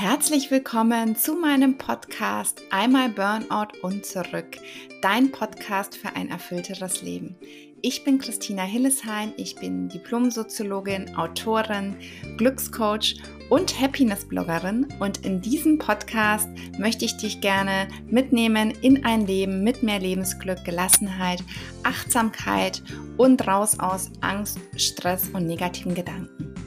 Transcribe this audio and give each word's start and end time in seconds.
Herzlich 0.00 0.52
willkommen 0.52 1.16
zu 1.16 1.34
meinem 1.34 1.76
Podcast 1.76 2.62
Einmal 2.70 3.08
Burnout 3.08 3.76
und 3.82 4.06
zurück, 4.06 4.56
dein 5.02 5.32
Podcast 5.32 5.96
für 5.96 6.14
ein 6.14 6.30
erfüllteres 6.30 7.02
Leben. 7.02 7.34
Ich 7.82 8.04
bin 8.04 8.20
Christina 8.20 8.62
Hillesheim, 8.62 9.32
ich 9.36 9.56
bin 9.56 9.88
Diplomsoziologin, 9.88 11.16
Autorin, 11.16 11.96
Glückscoach 12.36 13.16
und 13.50 13.80
Happiness-Bloggerin 13.80 14.86
und 15.00 15.26
in 15.26 15.40
diesem 15.40 15.78
Podcast 15.78 16.48
möchte 16.78 17.04
ich 17.04 17.16
dich 17.16 17.40
gerne 17.40 17.88
mitnehmen 18.06 18.70
in 18.82 19.04
ein 19.04 19.26
Leben 19.26 19.64
mit 19.64 19.82
mehr 19.82 19.98
Lebensglück, 19.98 20.64
Gelassenheit, 20.64 21.42
Achtsamkeit 21.82 22.84
und 23.16 23.44
raus 23.48 23.80
aus 23.80 24.12
Angst, 24.20 24.60
Stress 24.76 25.30
und 25.30 25.48
negativen 25.48 25.96
Gedanken. 25.96 26.57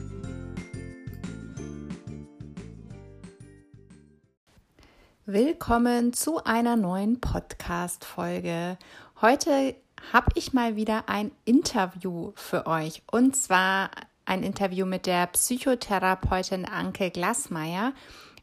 Willkommen 5.32 6.12
zu 6.12 6.44
einer 6.44 6.76
neuen 6.76 7.18
Podcast-Folge. 7.18 8.76
Heute 9.22 9.74
habe 10.12 10.26
ich 10.34 10.52
mal 10.52 10.76
wieder 10.76 11.08
ein 11.08 11.30
Interview 11.46 12.32
für 12.34 12.66
euch 12.66 13.02
und 13.10 13.34
zwar 13.34 13.88
ein 14.26 14.42
Interview 14.42 14.84
mit 14.84 15.06
der 15.06 15.26
Psychotherapeutin 15.28 16.66
Anke 16.66 17.10
Glasmeier. 17.10 17.94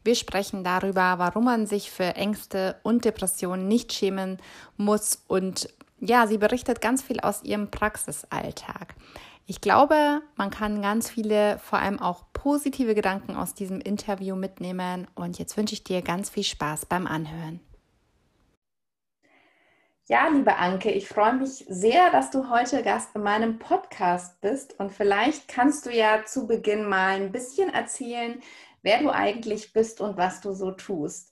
Wir 0.02 0.16
sprechen 0.16 0.64
darüber, 0.64 1.20
warum 1.20 1.44
man 1.44 1.68
sich 1.68 1.92
für 1.92 2.16
Ängste 2.16 2.80
und 2.82 3.04
Depressionen 3.04 3.68
nicht 3.68 3.92
schämen 3.92 4.38
muss 4.76 5.22
und 5.28 5.72
ja, 6.00 6.26
sie 6.26 6.38
berichtet 6.38 6.80
ganz 6.80 7.02
viel 7.02 7.20
aus 7.20 7.44
ihrem 7.44 7.70
Praxisalltag. 7.70 8.96
Ich 9.46 9.60
glaube, 9.60 10.22
man 10.36 10.50
kann 10.50 10.80
ganz 10.80 11.10
viele, 11.10 11.58
vor 11.58 11.80
allem 11.80 11.98
auch 11.98 12.24
positive 12.32 12.94
Gedanken 12.94 13.34
aus 13.36 13.54
diesem 13.54 13.80
Interview 13.80 14.36
mitnehmen. 14.36 15.08
Und 15.14 15.38
jetzt 15.38 15.56
wünsche 15.56 15.74
ich 15.74 15.84
dir 15.84 16.02
ganz 16.02 16.30
viel 16.30 16.44
Spaß 16.44 16.86
beim 16.86 17.06
Anhören. 17.06 17.60
Ja, 20.10 20.26
liebe 20.26 20.56
Anke, 20.56 20.90
ich 20.90 21.06
freue 21.08 21.34
mich 21.34 21.64
sehr, 21.68 22.10
dass 22.10 22.30
du 22.30 22.50
heute 22.50 22.82
Gast 22.82 23.14
in 23.14 23.22
meinem 23.22 23.60
Podcast 23.60 24.40
bist. 24.40 24.78
Und 24.80 24.90
vielleicht 24.90 25.46
kannst 25.46 25.86
du 25.86 25.90
ja 25.90 26.24
zu 26.24 26.48
Beginn 26.48 26.88
mal 26.88 27.14
ein 27.14 27.30
bisschen 27.30 27.72
erzählen, 27.72 28.40
wer 28.82 29.00
du 29.00 29.10
eigentlich 29.10 29.72
bist 29.72 30.00
und 30.00 30.16
was 30.16 30.40
du 30.40 30.52
so 30.52 30.72
tust. 30.72 31.29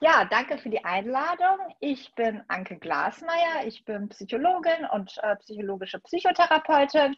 Ja, 0.00 0.24
danke 0.24 0.58
für 0.58 0.70
die 0.70 0.84
Einladung. 0.84 1.58
Ich 1.80 2.14
bin 2.14 2.42
Anke 2.48 2.76
Glasmeier. 2.76 3.66
Ich 3.66 3.84
bin 3.84 4.08
Psychologin 4.08 4.86
und 4.92 5.18
äh, 5.22 5.36
psychologische 5.36 5.98
Psychotherapeutin. 6.00 7.16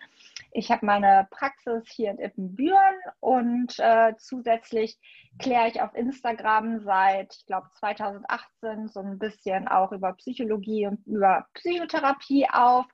Ich 0.52 0.70
habe 0.70 0.86
meine 0.86 1.28
Praxis 1.30 1.84
hier 1.90 2.10
in 2.10 2.18
Ippenbüren 2.18 2.96
und 3.20 3.78
äh, 3.78 4.14
zusätzlich 4.18 4.98
kläre 5.38 5.68
ich 5.68 5.80
auf 5.80 5.94
Instagram 5.94 6.80
seit, 6.80 7.34
ich 7.36 7.46
glaube, 7.46 7.68
2018 7.78 8.88
so 8.88 9.00
ein 9.00 9.18
bisschen 9.18 9.68
auch 9.68 9.92
über 9.92 10.12
Psychologie 10.14 10.86
und 10.86 11.06
über 11.06 11.46
Psychotherapie 11.54 12.48
auf. 12.50 12.86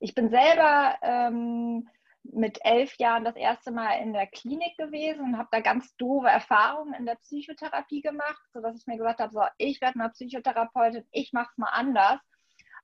Ich 0.00 0.14
bin 0.14 0.30
selber 0.30 0.96
ähm, 1.02 1.88
mit 2.24 2.58
elf 2.64 2.96
Jahren 2.98 3.24
das 3.24 3.36
erste 3.36 3.72
Mal 3.72 3.94
in 4.00 4.12
der 4.12 4.26
Klinik 4.26 4.76
gewesen 4.76 5.24
und 5.24 5.38
habe 5.38 5.48
da 5.50 5.60
ganz 5.60 5.96
doofe 5.96 6.28
Erfahrungen 6.28 6.94
in 6.94 7.06
der 7.06 7.16
Psychotherapie 7.16 8.00
gemacht, 8.00 8.40
sodass 8.52 8.78
ich 8.78 8.86
mir 8.86 8.96
gesagt 8.96 9.20
habe, 9.20 9.32
so, 9.32 9.42
ich 9.58 9.80
werde 9.80 9.98
mal 9.98 10.10
Psychotherapeutin, 10.10 11.04
ich 11.10 11.32
mache 11.32 11.50
es 11.50 11.58
mal 11.58 11.70
anders. 11.72 12.20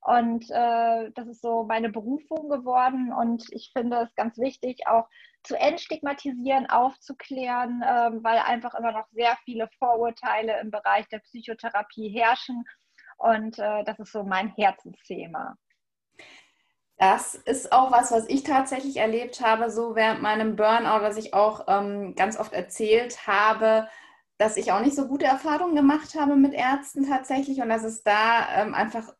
Und 0.01 0.49
äh, 0.49 1.11
das 1.11 1.27
ist 1.27 1.41
so 1.41 1.63
meine 1.63 1.89
Berufung 1.89 2.49
geworden 2.49 3.11
und 3.11 3.43
ich 3.51 3.71
finde 3.73 3.97
es 3.97 4.15
ganz 4.15 4.37
wichtig, 4.37 4.87
auch 4.87 5.09
zu 5.43 5.57
entstigmatisieren, 5.57 6.69
aufzuklären, 6.69 7.81
äh, 7.81 8.11
weil 8.23 8.39
einfach 8.39 8.75
immer 8.75 8.93
noch 8.93 9.07
sehr 9.11 9.37
viele 9.43 9.69
Vorurteile 9.77 10.59
im 10.61 10.71
Bereich 10.71 11.07
der 11.09 11.19
Psychotherapie 11.19 12.09
herrschen. 12.09 12.63
Und 13.17 13.59
äh, 13.59 13.83
das 13.83 13.99
ist 13.99 14.13
so 14.13 14.23
mein 14.23 14.53
Herzensthema. 14.55 15.57
Das 16.99 17.33
ist 17.33 17.71
auch 17.71 17.93
was, 17.93 18.11
was 18.11 18.27
ich 18.27 18.43
tatsächlich 18.43 18.97
erlebt 18.97 19.39
habe, 19.39 19.71
so 19.71 19.95
während 19.95 20.21
meinem 20.21 20.57
Burnout, 20.57 21.01
was 21.01 21.15
ich 21.15 21.33
auch 21.33 21.65
ähm, 21.69 22.13
ganz 22.13 22.37
oft 22.37 22.51
erzählt 22.51 23.25
habe, 23.25 23.87
dass 24.37 24.57
ich 24.57 24.73
auch 24.73 24.81
nicht 24.81 24.97
so 24.97 25.07
gute 25.07 25.25
Erfahrungen 25.25 25.75
gemacht 25.75 26.15
habe 26.19 26.35
mit 26.35 26.53
Ärzten 26.53 27.07
tatsächlich 27.07 27.61
und 27.61 27.69
dass 27.69 27.83
es 27.83 28.03
da 28.03 28.47
ähm, 28.53 28.73
einfach 28.73 29.13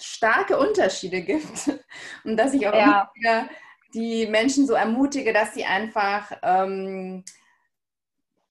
starke 0.00 0.58
Unterschiede 0.58 1.20
gibt 1.22 1.70
und 2.24 2.38
dass 2.38 2.54
ich 2.54 2.66
auch 2.66 2.74
ja. 2.74 3.12
die 3.92 4.26
Menschen 4.26 4.66
so 4.66 4.72
ermutige, 4.72 5.34
dass 5.34 5.52
sie 5.52 5.66
einfach 5.66 6.32
ähm, 6.42 7.22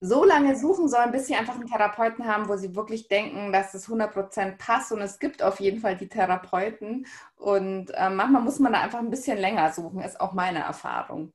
so 0.00 0.24
lange 0.24 0.56
suchen 0.56 0.88
sollen, 0.88 1.12
bis 1.12 1.26
sie 1.26 1.34
einfach 1.34 1.54
einen 1.54 1.66
Therapeuten 1.66 2.26
haben, 2.26 2.48
wo 2.48 2.56
sie 2.56 2.74
wirklich 2.74 3.08
denken, 3.08 3.52
dass 3.52 3.74
es 3.74 3.88
100% 3.88 4.56
passt. 4.56 4.92
Und 4.92 5.02
es 5.02 5.18
gibt 5.18 5.42
auf 5.42 5.60
jeden 5.60 5.80
Fall 5.80 5.96
die 5.96 6.08
Therapeuten. 6.08 7.06
Und 7.36 7.90
äh, 7.90 8.08
manchmal 8.08 8.42
muss 8.42 8.58
man 8.58 8.72
da 8.72 8.80
einfach 8.80 8.98
ein 8.98 9.10
bisschen 9.10 9.36
länger 9.36 9.72
suchen, 9.72 10.00
ist 10.00 10.20
auch 10.20 10.32
meine 10.32 10.60
Erfahrung. 10.60 11.32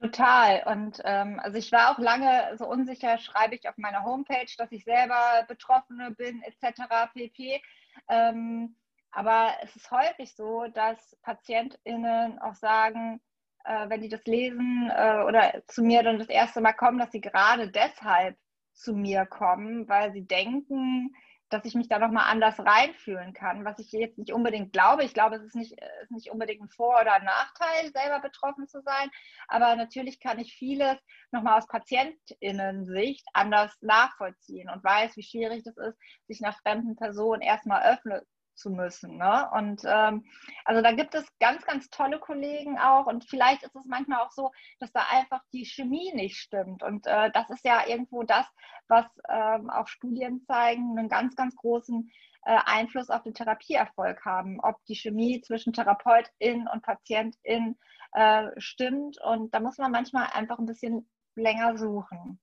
Total. 0.00 0.62
Und 0.66 1.00
ähm, 1.04 1.40
also 1.42 1.56
ich 1.56 1.70
war 1.70 1.92
auch 1.92 1.98
lange 1.98 2.56
so 2.56 2.66
unsicher, 2.68 3.18
schreibe 3.18 3.54
ich 3.54 3.68
auf 3.68 3.76
meiner 3.78 4.04
Homepage, 4.04 4.46
dass 4.56 4.70
ich 4.72 4.84
selber 4.84 5.44
Betroffene 5.46 6.10
bin, 6.12 6.42
etc. 6.42 6.82
pp. 7.14 7.62
Ähm, 8.08 8.76
aber 9.10 9.54
es 9.62 9.74
ist 9.74 9.90
häufig 9.90 10.34
so, 10.34 10.66
dass 10.74 11.16
PatientInnen 11.22 12.38
auch 12.40 12.54
sagen, 12.54 13.20
äh, 13.68 13.88
wenn 13.90 14.00
die 14.00 14.08
das 14.08 14.24
lesen 14.24 14.90
äh, 14.94 15.22
oder 15.26 15.62
zu 15.66 15.82
mir 15.82 16.02
dann 16.02 16.18
das 16.18 16.28
erste 16.28 16.60
Mal 16.60 16.72
kommen, 16.72 16.98
dass 16.98 17.12
sie 17.12 17.20
gerade 17.20 17.70
deshalb 17.70 18.36
zu 18.72 18.94
mir 18.94 19.26
kommen, 19.26 19.88
weil 19.88 20.12
sie 20.12 20.26
denken, 20.26 21.14
dass 21.50 21.64
ich 21.64 21.74
mich 21.74 21.88
da 21.88 21.98
nochmal 21.98 22.30
anders 22.30 22.58
reinfühlen 22.58 23.32
kann, 23.32 23.64
was 23.64 23.78
ich 23.78 23.90
jetzt 23.92 24.18
nicht 24.18 24.32
unbedingt 24.32 24.72
glaube. 24.72 25.04
Ich 25.04 25.14
glaube, 25.14 25.36
es 25.36 25.42
ist 25.42 25.54
nicht, 25.54 25.72
ist 26.02 26.10
nicht 26.10 26.30
unbedingt 26.30 26.62
ein 26.62 26.68
Vor- 26.68 27.00
oder 27.00 27.18
Nachteil, 27.20 27.90
selber 27.92 28.20
betroffen 28.20 28.68
zu 28.68 28.82
sein. 28.82 29.10
Aber 29.48 29.74
natürlich 29.76 30.20
kann 30.20 30.38
ich 30.38 30.54
vieles 30.54 30.96
nochmal 31.30 31.58
aus 31.58 31.66
PatientInnen-Sicht 31.66 33.26
anders 33.32 33.74
nachvollziehen 33.80 34.68
und 34.68 34.84
weiß, 34.84 35.16
wie 35.16 35.22
schwierig 35.22 35.64
das 35.64 35.76
ist, 35.76 35.98
sich 36.26 36.40
nach 36.40 36.58
fremden 36.60 36.96
Personen 36.96 37.40
erstmal 37.40 37.82
öffnen 37.94 38.20
zu 38.58 38.70
müssen. 38.70 39.16
Ne? 39.16 39.48
Und 39.52 39.82
ähm, 39.84 40.24
also 40.64 40.82
da 40.82 40.92
gibt 40.92 41.14
es 41.14 41.24
ganz, 41.38 41.64
ganz 41.64 41.88
tolle 41.90 42.18
Kollegen 42.18 42.78
auch. 42.78 43.06
Und 43.06 43.24
vielleicht 43.24 43.62
ist 43.62 43.74
es 43.74 43.86
manchmal 43.86 44.20
auch 44.20 44.32
so, 44.32 44.52
dass 44.80 44.92
da 44.92 45.02
einfach 45.10 45.42
die 45.52 45.64
Chemie 45.64 46.12
nicht 46.14 46.36
stimmt. 46.36 46.82
Und 46.82 47.06
äh, 47.06 47.30
das 47.32 47.48
ist 47.50 47.64
ja 47.64 47.86
irgendwo 47.86 48.22
das, 48.22 48.46
was 48.88 49.06
ähm, 49.28 49.70
auch 49.70 49.88
Studien 49.88 50.42
zeigen, 50.46 50.98
einen 50.98 51.08
ganz, 51.08 51.36
ganz 51.36 51.56
großen 51.56 52.10
äh, 52.44 52.58
Einfluss 52.64 53.10
auf 53.10 53.22
den 53.22 53.34
Therapieerfolg 53.34 54.24
haben, 54.24 54.60
ob 54.60 54.84
die 54.86 54.96
Chemie 54.96 55.40
zwischen 55.40 55.72
Therapeutin 55.72 56.68
und 56.72 56.82
Patientin 56.82 57.76
äh, 58.12 58.48
stimmt. 58.58 59.20
Und 59.22 59.54
da 59.54 59.60
muss 59.60 59.78
man 59.78 59.92
manchmal 59.92 60.28
einfach 60.32 60.58
ein 60.58 60.66
bisschen 60.66 61.08
länger 61.34 61.76
suchen. 61.78 62.40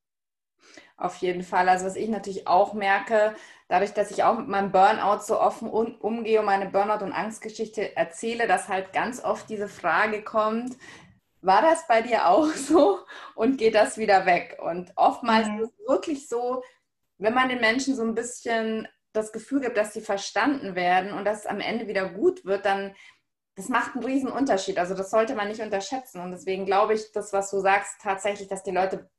Auf 0.97 1.17
jeden 1.17 1.43
Fall. 1.43 1.67
Also 1.67 1.85
was 1.85 1.95
ich 1.95 2.09
natürlich 2.09 2.47
auch 2.47 2.73
merke, 2.73 3.35
dadurch, 3.67 3.93
dass 3.93 4.11
ich 4.11 4.23
auch 4.23 4.37
mit 4.37 4.47
meinem 4.47 4.71
Burnout 4.71 5.21
so 5.23 5.39
offen 5.39 5.69
umgehe 5.69 6.39
und 6.39 6.45
meine 6.45 6.67
Burnout- 6.67 7.03
und 7.03 7.11
Angstgeschichte 7.11 7.95
erzähle, 7.97 8.47
dass 8.47 8.69
halt 8.69 8.93
ganz 8.93 9.23
oft 9.23 9.49
diese 9.49 9.67
Frage 9.67 10.23
kommt, 10.23 10.77
war 11.41 11.61
das 11.61 11.87
bei 11.87 12.01
dir 12.01 12.27
auch 12.27 12.47
so 12.53 12.99
und 13.35 13.57
geht 13.57 13.75
das 13.75 13.97
wieder 13.97 14.25
weg? 14.25 14.57
Und 14.61 14.93
oftmals 14.95 15.47
mhm. 15.47 15.61
ist 15.61 15.73
es 15.73 15.87
wirklich 15.87 16.27
so, 16.27 16.63
wenn 17.17 17.33
man 17.33 17.49
den 17.49 17.61
Menschen 17.61 17.95
so 17.95 18.03
ein 18.03 18.15
bisschen 18.15 18.87
das 19.13 19.31
Gefühl 19.31 19.61
gibt, 19.61 19.77
dass 19.77 19.93
sie 19.93 20.01
verstanden 20.01 20.75
werden 20.75 21.13
und 21.13 21.25
dass 21.25 21.39
es 21.39 21.45
am 21.45 21.61
Ende 21.61 21.87
wieder 21.87 22.09
gut 22.09 22.43
wird, 22.45 22.65
dann 22.65 22.93
das 23.57 23.69
macht 23.69 23.95
einen 23.95 24.03
riesen 24.03 24.29
Unterschied. 24.29 24.77
Also 24.77 24.95
das 24.95 25.09
sollte 25.09 25.33
man 25.33 25.47
nicht 25.47 25.61
unterschätzen. 25.61 26.19
Und 26.19 26.31
deswegen 26.31 26.65
glaube 26.65 26.93
ich, 26.93 27.13
das, 27.13 27.31
was 27.31 27.49
du 27.51 27.59
sagst, 27.59 28.01
tatsächlich, 28.01 28.49
dass 28.49 28.63
die 28.63 28.71
Leute 28.71 29.09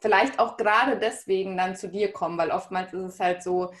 vielleicht 0.00 0.38
auch 0.38 0.56
gerade 0.56 0.98
deswegen 0.98 1.56
dann 1.56 1.76
zu 1.76 1.88
dir 1.88 2.12
kommen, 2.12 2.38
weil 2.38 2.50
oftmals 2.50 2.92
ist 2.92 3.02
es 3.02 3.20
halt 3.20 3.42
so, 3.42 3.72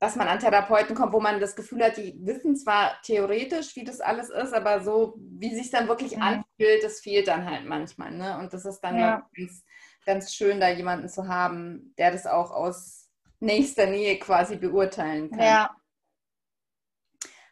dass 0.00 0.14
man 0.14 0.28
an 0.28 0.38
Therapeuten 0.38 0.94
kommt, 0.94 1.12
wo 1.12 1.20
man 1.20 1.40
das 1.40 1.56
Gefühl 1.56 1.82
hat, 1.82 1.96
die 1.96 2.14
wissen 2.20 2.54
zwar 2.54 3.00
theoretisch, 3.02 3.74
wie 3.74 3.84
das 3.84 4.00
alles 4.00 4.30
ist, 4.30 4.54
aber 4.54 4.80
so, 4.80 5.14
wie 5.18 5.54
sich 5.54 5.70
dann 5.70 5.88
wirklich 5.88 6.16
mhm. 6.16 6.22
anfühlt, 6.22 6.84
das 6.84 7.00
fehlt 7.00 7.26
dann 7.26 7.50
halt 7.50 7.64
manchmal. 7.64 8.12
Ne? 8.12 8.38
Und 8.38 8.52
das 8.52 8.64
ist 8.64 8.80
dann 8.80 8.98
ja. 8.98 9.28
ganz, 9.36 9.64
ganz 10.06 10.34
schön, 10.34 10.60
da 10.60 10.68
jemanden 10.68 11.08
zu 11.08 11.26
haben, 11.26 11.94
der 11.98 12.12
das 12.12 12.26
auch 12.26 12.52
aus 12.52 13.08
nächster 13.40 13.86
Nähe 13.86 14.18
quasi 14.18 14.56
beurteilen 14.56 15.30
kann. 15.30 15.40
Ja, 15.40 15.70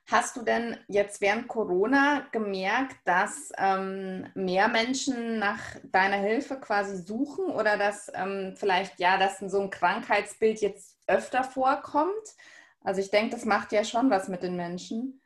Hast 0.09 0.37
du 0.37 0.43
denn 0.43 0.77
jetzt 0.87 1.21
während 1.21 1.49
Corona 1.49 2.27
gemerkt, 2.31 2.97
dass 3.05 3.53
ähm, 3.59 4.27
mehr 4.35 4.69
Menschen 4.69 5.41
nach 5.41 5.61
deiner 5.83 6.19
Hilfe 6.19 6.61
quasi 6.61 6.97
suchen 6.97 7.47
oder 7.47 7.77
dass 7.77 8.13
ähm, 8.15 8.55
vielleicht 8.57 9.01
ja, 9.01 9.19
dass 9.19 9.41
so 9.41 9.61
ein 9.61 9.71
Krankheitsbild 9.71 10.61
jetzt 10.61 10.97
öfter 11.09 11.43
vorkommt? 11.43 12.37
Also 12.83 13.01
ich 13.01 13.11
denke, 13.11 13.35
das 13.35 13.45
macht 13.45 13.73
ja 13.73 13.83
schon 13.83 14.09
was 14.09 14.29
mit 14.29 14.45
den 14.45 14.55
Menschen. 14.55 15.21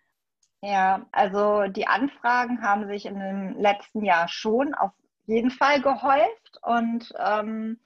Ja, 0.62 1.06
also 1.12 1.64
die 1.68 1.86
Anfragen 1.86 2.62
haben 2.62 2.86
sich 2.86 3.04
in 3.04 3.18
dem 3.18 3.56
letzten 3.58 4.02
Jahr 4.02 4.28
schon 4.28 4.74
auf 4.74 4.92
jeden 5.26 5.50
Fall 5.50 5.82
gehäuft 5.82 6.58
und 6.62 7.12
ähm, 7.18 7.80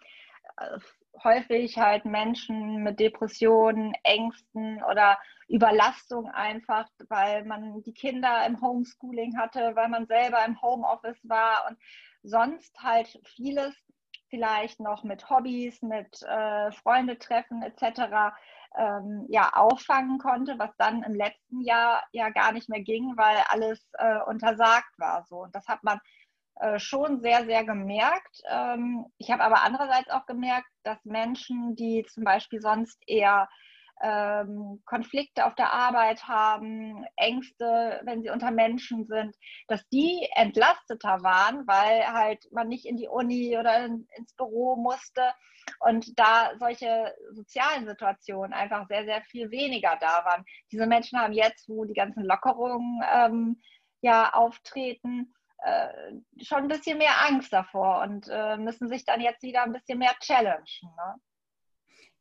häufig 1.25 1.79
halt 1.79 2.05
Menschen 2.05 2.83
mit 2.83 3.01
Depressionen, 3.01 3.95
Ängsten 4.03 4.83
oder 4.85 5.19
Überlastung 5.49 6.29
einfach, 6.31 6.87
weil 7.09 7.45
man 7.45 7.83
die 7.83 7.95
Kinder 7.95 8.47
im 8.47 8.61
Homeschooling 8.61 9.39
hatte, 9.39 9.75
weil 9.75 9.89
man 9.89 10.07
selber 10.07 10.45
im 10.45 10.61
Homeoffice 10.61 11.21
war 11.25 11.67
und 11.69 11.79
sonst 12.23 12.79
halt 12.83 13.19
vieles 13.25 13.75
vielleicht 14.31 14.81
noch 14.81 15.05
mit 15.05 15.31
Hobbys, 15.31 15.81
mit 15.83 16.23
äh, 16.23 16.73
Freunde 16.73 17.19
treffen 17.19 17.63
etc. 17.63 18.35
Ähm, 18.77 19.27
ja 19.29 19.53
auffangen 19.53 20.19
konnte, 20.19 20.59
was 20.59 20.71
dann 20.77 21.03
im 21.05 21.15
letzten 21.15 21.61
Jahr 21.61 22.03
ja 22.13 22.31
gar 22.31 22.53
nicht 22.53 22.69
mehr 22.69 22.81
ging, 22.81 23.17
weil 23.17 23.37
alles 23.49 23.87
äh, 23.99 24.19
untersagt 24.27 24.99
war 24.99 25.25
so 25.29 25.43
und 25.43 25.55
das 25.55 25.69
hat 25.69 25.85
man 25.85 26.01
äh, 26.57 26.79
schon 26.79 27.21
sehr, 27.21 27.45
sehr 27.47 27.65
gemerkt. 27.65 28.43
Ähm, 28.49 29.07
ich 29.19 29.31
habe 29.31 29.43
aber 29.43 29.63
andererseits 29.63 30.11
auch 30.11 30.27
gemerkt, 30.27 30.69
dass 30.83 31.05
Menschen, 31.05 31.75
die 31.77 32.05
zum 32.09 32.25
Beispiel 32.25 32.61
sonst 32.61 33.03
eher 33.07 33.49
ähm, 34.03 34.83
Konflikte 34.85 35.47
auf 35.47 35.55
der 35.55 35.73
Arbeit 35.73 36.27
haben, 36.29 37.05
Ängste, 37.17 38.01
wenn 38.05 38.23
sie 38.23 38.31
unter 38.31 38.51
Menschen 38.51 39.07
sind, 39.07 39.35
dass 39.69 39.87
die 39.89 40.29
entlasteter 40.35 41.23
waren, 41.23 41.67
weil 41.67 42.07
halt 42.07 42.47
man 42.53 42.69
nicht 42.69 42.87
in 42.87 42.97
die 42.97 43.09
Uni 43.09 43.57
oder 43.57 43.85
in, 43.85 44.07
ins 44.17 44.35
Büro 44.35 44.77
musste 44.77 45.33
und 45.81 46.19
da 46.19 46.53
solche 46.59 47.15
sozialen 47.33 47.87
Situationen 47.87 48.53
einfach 48.53 48.87
sehr, 48.89 49.05
sehr 49.05 49.23
viel 49.23 49.51
weniger 49.51 49.97
da 50.01 50.25
waren. 50.25 50.45
Diese 50.73 50.87
Menschen 50.87 51.19
haben 51.19 51.33
jetzt, 51.33 51.69
wo 51.69 51.85
die 51.85 51.95
ganzen 51.95 52.25
Lockerungen 52.25 53.01
ähm, 53.13 53.63
ja 54.03 54.33
auftreten, 54.35 55.33
äh, 55.65 56.45
schon 56.45 56.59
ein 56.59 56.69
bisschen 56.69 56.99
mehr 56.99 57.27
Angst 57.27 57.53
davor 57.53 58.03
und 58.03 58.29
äh, 58.31 58.59
müssen 58.59 58.89
sich 58.89 59.05
dann 59.07 59.21
jetzt 59.23 59.43
wieder 59.43 59.63
ein 59.63 59.73
bisschen 59.73 59.99
mehr 59.99 60.15
challengen. 60.21 60.67
Ne? 60.83 61.15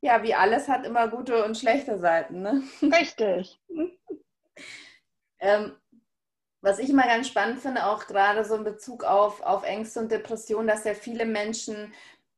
Ja, 0.00 0.22
wie 0.22 0.34
alles 0.34 0.66
hat 0.68 0.86
immer 0.86 1.08
gute 1.08 1.44
und 1.44 1.58
schlechte 1.58 1.98
Seiten. 1.98 2.40
Ne? 2.40 2.62
Richtig. 2.82 3.60
ähm, 5.40 5.76
was 6.62 6.78
ich 6.78 6.88
immer 6.88 7.06
ganz 7.06 7.28
spannend 7.28 7.60
finde, 7.60 7.86
auch 7.86 8.06
gerade 8.06 8.46
so 8.46 8.56
in 8.56 8.64
Bezug 8.64 9.04
auf, 9.04 9.42
auf 9.42 9.64
Ängste 9.64 10.00
und 10.00 10.10
Depressionen, 10.10 10.66
dass 10.66 10.84
ja 10.84 10.94
viele 10.94 11.26
Menschen 11.26 11.92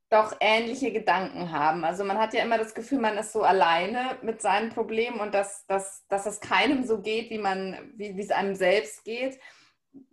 doch 0.08 0.36
ähnliche 0.40 0.92
Gedanken 0.92 1.52
haben. 1.52 1.84
Also 1.84 2.02
man 2.02 2.18
hat 2.18 2.34
ja 2.34 2.42
immer 2.42 2.58
das 2.58 2.74
Gefühl, 2.74 2.98
man 2.98 3.16
ist 3.16 3.32
so 3.32 3.42
alleine 3.42 4.18
mit 4.22 4.42
seinen 4.42 4.70
Problemen 4.70 5.20
und 5.20 5.34
dass, 5.34 5.66
dass, 5.66 6.04
dass 6.08 6.26
es 6.26 6.40
keinem 6.40 6.84
so 6.84 7.00
geht, 7.00 7.30
wie, 7.30 7.38
man, 7.38 7.92
wie, 7.94 8.16
wie 8.16 8.22
es 8.22 8.30
einem 8.32 8.56
selbst 8.56 9.04
geht 9.04 9.38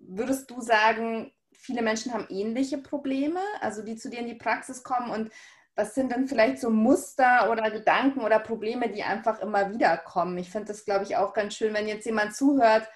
würdest 0.07 0.49
du 0.49 0.61
sagen, 0.61 1.31
viele 1.51 1.81
Menschen 1.81 2.13
haben 2.13 2.27
ähnliche 2.29 2.77
Probleme, 2.77 3.39
also 3.61 3.83
die 3.83 3.95
zu 3.95 4.09
dir 4.09 4.19
in 4.19 4.27
die 4.27 4.35
Praxis 4.35 4.83
kommen 4.83 5.11
und 5.11 5.31
was 5.75 5.95
sind 5.95 6.11
denn 6.11 6.27
vielleicht 6.27 6.59
so 6.59 6.69
Muster 6.69 7.49
oder 7.49 7.71
Gedanken 7.71 8.21
oder 8.21 8.39
Probleme, 8.39 8.89
die 8.89 9.03
einfach 9.03 9.39
immer 9.39 9.71
wieder 9.73 9.97
kommen? 9.97 10.37
Ich 10.37 10.51
finde 10.51 10.67
das, 10.67 10.85
glaube 10.85 11.03
ich, 11.03 11.17
auch 11.17 11.33
ganz 11.33 11.55
schön, 11.55 11.73
wenn 11.73 11.87
jetzt 11.87 12.05
jemand 12.05 12.35
zuhört, 12.35 12.87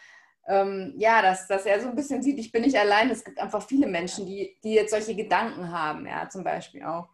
ähm, 0.48 0.94
ja, 0.96 1.22
dass, 1.22 1.48
dass 1.48 1.66
er 1.66 1.82
so 1.82 1.90
ein 1.90 1.96
bisschen 1.96 2.22
sieht, 2.22 2.38
ich 2.40 2.52
bin 2.52 2.62
nicht 2.62 2.78
allein. 2.78 3.10
Es 3.10 3.24
gibt 3.24 3.40
einfach 3.40 3.62
viele 3.64 3.88
Menschen, 3.88 4.26
die, 4.26 4.58
die 4.64 4.74
jetzt 4.74 4.92
solche 4.92 5.16
Gedanken 5.16 5.72
haben, 5.72 6.06
ja, 6.06 6.30
zum 6.30 6.44
Beispiel 6.44 6.84
auch. 6.84 7.10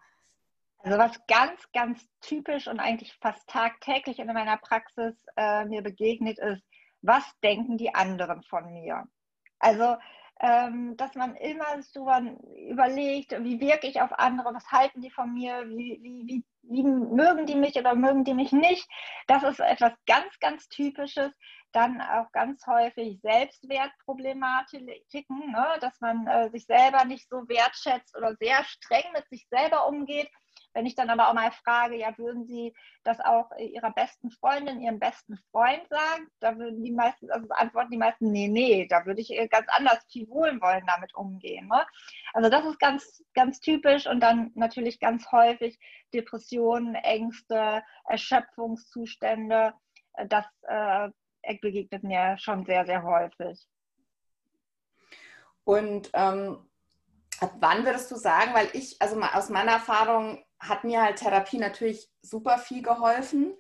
Also 0.80 0.98
was 0.98 1.20
ganz, 1.28 1.72
ganz 1.74 2.06
typisch 2.20 2.68
und 2.68 2.80
eigentlich 2.80 3.14
fast 3.22 3.48
tagtäglich 3.48 4.20
in 4.20 4.28
meiner 4.28 4.58
Praxis 4.58 5.16
äh, 5.38 5.64
mir 5.66 5.82
begegnet 5.82 6.38
ist, 6.40 6.62
was 7.02 7.24
denken 7.42 7.78
die 7.78 7.96
anderen 7.96 8.44
von 8.44 8.72
mir? 8.72 9.08
Also, 9.64 9.98
ähm, 10.42 10.98
dass 10.98 11.16
man 11.16 11.38
immer 11.38 11.82
so 11.82 12.12
überlegt, 12.70 13.32
wie 13.44 13.62
wirke 13.62 13.88
ich 13.88 14.02
auf 14.02 14.12
andere, 14.20 14.54
was 14.54 14.70
halten 14.70 15.00
die 15.02 15.10
von 15.10 15.34
mir, 15.34 15.64
wie, 15.70 16.00
wie, 16.02 16.28
wie, 16.28 16.44
wie 16.64 16.84
mögen 16.84 17.46
die 17.46 17.56
mich 17.56 17.78
oder 17.78 17.96
mögen 17.96 18.26
die 18.26 18.34
mich 18.34 18.52
nicht. 18.52 18.86
Das 19.28 19.44
ist 19.44 19.62
etwas 19.62 19.94
ganz, 20.06 20.38
ganz 20.42 20.68
Typisches. 20.68 21.32
Dann 21.72 22.02
auch 22.02 22.30
ganz 22.34 22.68
häufig 22.68 23.22
Selbstwertproblematiken, 23.22 25.52
ne? 25.52 25.66
dass 25.80 26.02
man 26.02 26.28
äh, 26.28 26.50
sich 26.50 26.66
selber 26.66 27.06
nicht 27.06 27.30
so 27.30 27.48
wertschätzt 27.48 28.18
oder 28.18 28.36
sehr 28.36 28.66
streng 28.66 29.06
mit 29.14 29.30
sich 29.30 29.48
selber 29.50 29.88
umgeht 29.88 30.30
wenn 30.74 30.86
ich 30.86 30.96
dann 30.96 31.10
aber 31.10 31.30
auch 31.30 31.34
mal 31.34 31.52
frage, 31.52 31.96
ja, 31.96 32.18
würden 32.18 32.46
Sie 32.46 32.74
das 33.04 33.20
auch 33.20 33.52
Ihrer 33.58 33.92
besten 33.92 34.32
Freundin, 34.32 34.82
Ihrem 34.82 35.00
besten 35.00 35.38
Freund 35.52 35.88
sagen? 35.90 36.28
Da 36.40 36.58
würden 36.58 36.84
die 36.84 36.92
meisten, 36.92 37.30
also 37.32 37.48
antworten 37.50 37.92
die 37.92 37.98
meisten, 37.98 38.32
nee, 38.32 38.48
nee, 38.48 38.88
da 38.88 39.06
würde 39.06 39.22
ich 39.22 39.32
ganz 39.50 39.68
anders 39.70 40.00
viel 40.12 40.28
wohlwollend 40.30 40.90
damit 40.90 41.14
umgehen. 41.16 41.68
Ne? 41.68 41.86
Also 42.34 42.50
das 42.50 42.66
ist 42.66 42.80
ganz, 42.80 43.24
ganz 43.34 43.60
typisch 43.60 44.08
und 44.08 44.20
dann 44.20 44.52
natürlich 44.56 45.00
ganz 45.00 45.32
häufig 45.32 45.80
Depressionen, 46.14 46.96
Ängste, 46.96 47.84
Erschöpfungszustände. 48.06 49.74
Das 50.28 50.46
äh, 50.64 51.10
begegnet 51.62 52.04
mir 52.04 52.38
schon 52.38 52.66
sehr, 52.66 52.86
sehr 52.86 53.04
häufig. 53.04 53.68
Und 55.66 56.10
ähm, 56.14 56.70
ab 57.40 57.54
wann 57.60 57.86
würdest 57.86 58.12
du 58.12 58.16
sagen, 58.16 58.54
weil 58.54 58.70
ich, 58.74 59.02
also 59.02 59.20
aus 59.22 59.50
meiner 59.50 59.74
Erfahrung, 59.74 60.44
hat 60.68 60.84
mir 60.84 61.02
halt 61.02 61.18
Therapie 61.18 61.58
natürlich 61.58 62.10
super 62.22 62.58
viel 62.58 62.82
geholfen, 62.82 63.54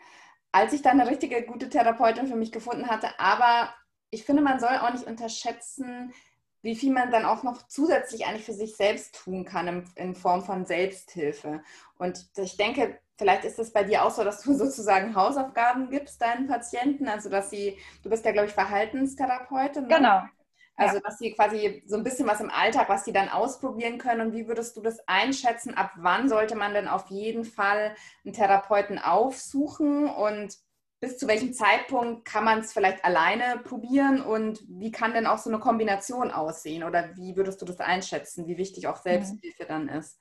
als 0.52 0.74
ich 0.74 0.82
dann 0.82 1.00
eine 1.00 1.10
richtige 1.10 1.44
gute 1.44 1.70
Therapeutin 1.70 2.28
für 2.28 2.36
mich 2.36 2.52
gefunden 2.52 2.88
hatte. 2.88 3.20
Aber 3.20 3.74
ich 4.10 4.24
finde, 4.24 4.42
man 4.42 4.60
soll 4.60 4.78
auch 4.78 4.92
nicht 4.92 5.08
unterschätzen, 5.08 6.14
wie 6.62 6.76
viel 6.76 6.94
man 6.94 7.12
dann 7.12 7.26
auch 7.26 7.44
noch 7.44 7.68
zusätzlich 7.68 8.26
eigentlich 8.26 8.46
für 8.46 8.54
sich 8.54 8.76
selbst 8.76 9.16
tun 9.16 9.44
kann 9.44 9.86
in, 9.96 10.16
Form 10.16 10.44
von 10.44 10.66
Selbsthilfe. 10.66 11.62
Und 11.98 12.26
ich 12.38 12.56
denke, 12.56 13.00
vielleicht 13.18 13.44
ist 13.44 13.60
es 13.60 13.74
bei 13.74 13.84
dir 13.84 14.06
auch 14.06 14.12
so, 14.12 14.24
dass 14.24 14.42
du 14.42 14.54
sozusagen 14.58 15.16
Hausaufgaben 15.16 15.90
gibst 15.90 16.22
deinen 16.22 16.48
Patienten, 16.48 17.08
also 17.08 17.30
dass 17.30 17.50
sie, 17.50 17.78
du 18.02 18.10
bist 18.10 18.24
ja, 18.26 18.32
glaube 18.32 18.48
ich, 18.48 18.54
Verhaltenstherapeutin. 18.54 19.88
Ne? 19.88 19.96
Genau. 19.96 20.22
Also, 20.76 21.00
dass 21.00 21.20
sie 21.20 21.32
quasi 21.32 21.84
so 21.86 21.96
ein 21.98 22.04
bisschen 22.04 22.28
was 22.28 22.42
im 22.42 22.50
Alltag, 22.50 22.90
was 22.90 23.06
sie 23.06 23.14
dann 23.14 23.30
ausprobieren 23.30 24.00
können. 24.00 24.22
Und 24.22 24.34
wie 24.34 24.48
würdest 24.48 24.76
du 24.76 24.82
das 24.82 25.08
einschätzen? 25.08 25.76
Ab 25.76 25.92
wann 25.98 26.30
sollte 26.30 26.56
man 26.56 26.74
denn 26.74 26.88
auf 26.88 27.10
jeden 27.10 27.46
Fall 27.46 27.96
einen 28.26 28.34
Therapeuten 28.34 28.98
aufsuchen? 28.98 30.10
Und 30.10 30.58
bis 31.00 31.18
zu 31.18 31.28
welchem 31.28 31.54
Zeitpunkt 31.54 32.26
kann 32.26 32.44
man 32.44 32.60
es 32.60 32.74
vielleicht 32.74 33.06
alleine 33.06 33.60
probieren? 33.64 34.22
Und 34.22 34.64
wie 34.68 34.92
kann 34.92 35.14
denn 35.14 35.28
auch 35.28 35.38
so 35.38 35.50
eine 35.52 35.60
Kombination 35.60 36.32
aussehen? 36.32 36.84
Oder 36.84 37.16
wie 37.18 37.36
würdest 37.36 37.62
du 37.62 37.66
das 37.66 37.80
einschätzen, 37.80 38.48
wie 38.48 38.58
wichtig 38.58 38.88
auch 38.88 38.98
Selbsthilfe 38.98 39.64
mhm. 39.64 39.68
dann 39.68 39.90
ist? 39.90 40.18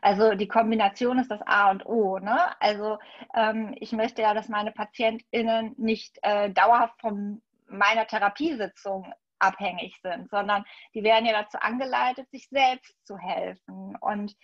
Also 0.00 0.34
die 0.34 0.48
Kombination 0.48 1.18
ist 1.18 1.30
das 1.30 1.42
A 1.44 1.70
und 1.70 1.84
O. 1.84 2.18
Ne? 2.18 2.38
Also 2.60 2.98
ähm, 3.34 3.74
ich 3.78 3.92
möchte 3.92 4.22
ja, 4.22 4.32
dass 4.32 4.48
meine 4.48 4.72
PatientInnen 4.72 5.74
nicht 5.76 6.18
äh, 6.22 6.50
dauerhaft 6.50 7.00
von 7.00 7.42
meiner 7.66 8.06
Therapiesitzung 8.06 9.12
abhängig 9.38 9.98
sind, 10.02 10.30
sondern 10.30 10.64
die 10.94 11.02
werden 11.02 11.26
ja 11.26 11.42
dazu 11.42 11.58
angeleitet, 11.60 12.30
sich 12.30 12.48
selbst 12.48 12.94
zu 13.06 13.18
helfen. 13.18 13.96
Und 14.00 14.34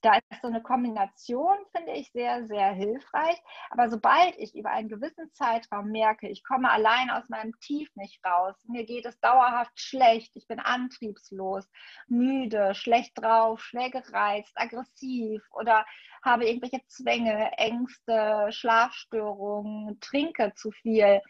da 0.00 0.14
ist 0.14 0.42
so 0.42 0.48
eine 0.48 0.62
Kombination, 0.62 1.56
finde 1.74 1.92
ich, 1.92 2.12
sehr, 2.12 2.46
sehr 2.46 2.70
hilfreich. 2.72 3.36
Aber 3.70 3.90
sobald 3.90 4.36
ich 4.38 4.54
über 4.54 4.70
einen 4.70 4.88
gewissen 4.88 5.32
Zeitraum 5.32 5.90
merke, 5.90 6.28
ich 6.28 6.44
komme 6.44 6.70
allein 6.70 7.10
aus 7.10 7.28
meinem 7.28 7.58
Tief 7.60 7.88
nicht 7.96 8.24
raus, 8.24 8.54
mir 8.68 8.84
geht 8.84 9.06
es 9.06 9.18
dauerhaft 9.20 9.78
schlecht, 9.78 10.30
ich 10.34 10.46
bin 10.46 10.60
antriebslos, 10.60 11.68
müde, 12.06 12.74
schlecht 12.74 13.12
drauf, 13.16 13.60
schwer 13.60 13.90
gereizt, 13.90 14.52
aggressiv 14.54 15.42
oder 15.52 15.84
habe 16.22 16.46
irgendwelche 16.46 16.84
Zwänge, 16.86 17.50
Ängste, 17.58 18.48
Schlafstörungen, 18.50 19.98
trinke 20.00 20.52
zu 20.54 20.70
viel. 20.70 21.20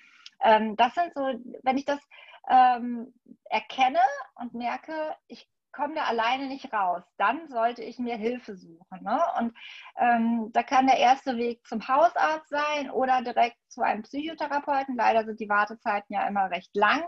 Ähm, 0.41 0.77
das 0.77 0.95
sind 0.95 1.13
so, 1.15 1.23
wenn 1.63 1.79
ich 1.79 1.85
das 1.85 2.01
ähm, 2.49 3.15
erkenne 3.45 4.01
und 4.37 4.55
merke, 4.55 5.15
ich 5.27 5.49
komme 5.73 5.95
da 5.95 6.05
alleine 6.05 6.47
nicht 6.49 6.73
raus, 6.73 7.05
dann 7.19 7.49
sollte 7.49 7.85
ich 7.85 7.99
mir 7.99 8.17
Hilfe 8.17 8.57
suchen. 8.57 9.03
Ne? 9.03 9.23
Und 9.39 9.57
ähm, 9.97 10.51
da 10.53 10.63
kann 10.63 10.87
der 10.87 10.99
erste 10.99 11.37
Weg 11.37 11.65
zum 11.67 11.87
Hausarzt 11.87 12.49
sein 12.49 12.91
oder 12.91 13.23
direkt 13.23 13.59
zu 13.69 13.83
einem 13.83 14.03
Psychotherapeuten. 14.03 14.97
Leider 14.97 15.25
sind 15.25 15.41
die 15.41 15.49
Wartezeiten 15.49 16.15
ja 16.15 16.27
immer 16.27 16.51
recht 16.51 16.75
lang. 16.75 17.07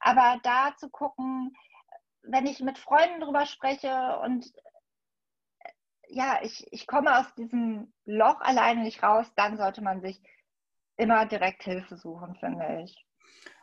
Aber 0.00 0.40
da 0.42 0.74
zu 0.76 0.88
gucken, 0.90 1.54
wenn 2.22 2.46
ich 2.46 2.60
mit 2.60 2.78
Freunden 2.78 3.20
drüber 3.20 3.46
spreche 3.46 4.18
und 4.20 4.46
äh, 5.60 5.70
ja, 6.08 6.40
ich, 6.42 6.66
ich 6.72 6.86
komme 6.86 7.18
aus 7.18 7.32
diesem 7.34 7.92
Loch 8.06 8.40
alleine 8.40 8.82
nicht 8.82 9.02
raus, 9.02 9.30
dann 9.36 9.56
sollte 9.58 9.82
man 9.82 10.00
sich 10.00 10.20
immer 10.96 11.26
direkt 11.26 11.62
Hilfe 11.62 11.96
suchen, 11.96 12.34
finde 12.36 12.82
ich. 12.82 13.06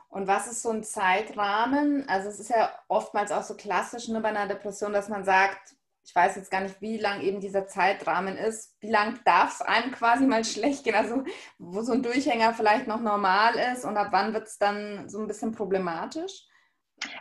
Und 0.09 0.27
was 0.27 0.47
ist 0.47 0.61
so 0.61 0.69
ein 0.69 0.83
Zeitrahmen? 0.83 2.07
Also 2.07 2.29
es 2.29 2.39
ist 2.39 2.49
ja 2.49 2.71
oftmals 2.87 3.31
auch 3.31 3.43
so 3.43 3.55
klassisch 3.55 4.07
ne, 4.07 4.21
bei 4.21 4.29
einer 4.29 4.47
Depression, 4.47 4.93
dass 4.93 5.09
man 5.09 5.25
sagt, 5.25 5.75
ich 6.07 6.15
weiß 6.15 6.37
jetzt 6.37 6.49
gar 6.49 6.61
nicht, 6.61 6.79
wie 6.79 6.97
lang 6.97 7.19
eben 7.19 7.41
dieser 7.41 7.67
Zeitrahmen 7.67 8.37
ist. 8.37 8.77
Wie 8.79 8.89
lang 8.89 9.19
darf 9.25 9.55
es 9.55 9.61
einem 9.61 9.91
quasi 9.91 10.25
mal 10.25 10.45
schlecht 10.45 10.85
gehen? 10.85 10.95
Also 10.95 11.23
wo 11.57 11.81
so 11.81 11.91
ein 11.91 12.01
Durchhänger 12.01 12.53
vielleicht 12.53 12.87
noch 12.87 13.01
normal 13.01 13.55
ist 13.73 13.83
und 13.83 13.97
ab 13.97 14.07
wann 14.11 14.33
wird 14.33 14.47
es 14.47 14.57
dann 14.57 15.09
so 15.09 15.19
ein 15.19 15.27
bisschen 15.27 15.51
problematisch? 15.51 16.45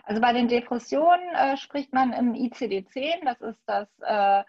Also 0.05 0.21
bei 0.21 0.33
den 0.33 0.49
Depressionen 0.49 1.35
äh, 1.35 1.57
spricht 1.57 1.93
man 1.93 2.13
im 2.13 2.33
ICD-10, 2.35 3.25
das 3.25 3.41
ist 3.41 3.61
das 3.67 3.89
äh, 4.01 4.45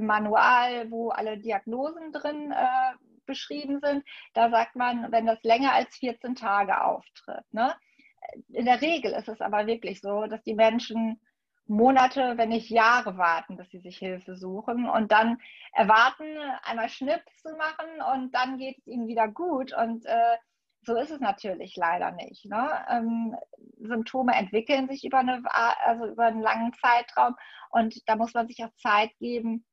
Manual, 0.00 0.90
wo 0.90 1.10
alle 1.10 1.38
Diagnosen 1.38 2.12
drin 2.12 2.50
äh, 2.50 2.94
beschrieben 3.26 3.80
sind. 3.82 4.04
Da 4.34 4.50
sagt 4.50 4.76
man, 4.76 5.10
wenn 5.12 5.26
das 5.26 5.42
länger 5.42 5.72
als 5.72 5.96
14 5.96 6.34
Tage 6.34 6.82
auftritt. 6.82 7.44
Ne? 7.50 7.74
In 8.48 8.66
der 8.66 8.80
Regel 8.80 9.12
ist 9.12 9.28
es 9.28 9.40
aber 9.40 9.66
wirklich 9.66 10.00
so, 10.00 10.26
dass 10.26 10.42
die 10.42 10.54
Menschen 10.54 11.20
Monate, 11.66 12.36
wenn 12.36 12.50
nicht 12.50 12.70
Jahre 12.70 13.16
warten, 13.16 13.56
bis 13.56 13.70
sie 13.70 13.78
sich 13.78 13.98
Hilfe 13.98 14.36
suchen 14.36 14.88
und 14.88 15.12
dann 15.12 15.38
erwarten, 15.72 16.24
einmal 16.64 16.88
Schnips 16.88 17.42
zu 17.42 17.50
machen 17.56 18.02
und 18.14 18.34
dann 18.34 18.58
geht 18.58 18.78
es 18.78 18.86
ihnen 18.86 19.06
wieder 19.06 19.28
gut. 19.28 19.72
Und 19.72 20.04
äh, 20.04 20.36
so 20.84 20.96
ist 20.96 21.10
es 21.10 21.20
natürlich 21.20 21.76
leider 21.76 22.10
nicht. 22.10 22.44
Ne? 22.44 22.84
Ähm, 22.90 23.36
Symptome 23.78 24.34
entwickeln 24.34 24.88
sich 24.88 25.04
über, 25.04 25.18
eine, 25.18 25.42
also 25.84 26.06
über 26.06 26.26
einen 26.26 26.42
langen 26.42 26.72
Zeitraum 26.74 27.36
und 27.70 27.96
da 28.08 28.16
muss 28.16 28.34
man 28.34 28.48
sich 28.48 28.62
auch 28.64 28.74
Zeit 28.74 29.10
geben, 29.18 29.64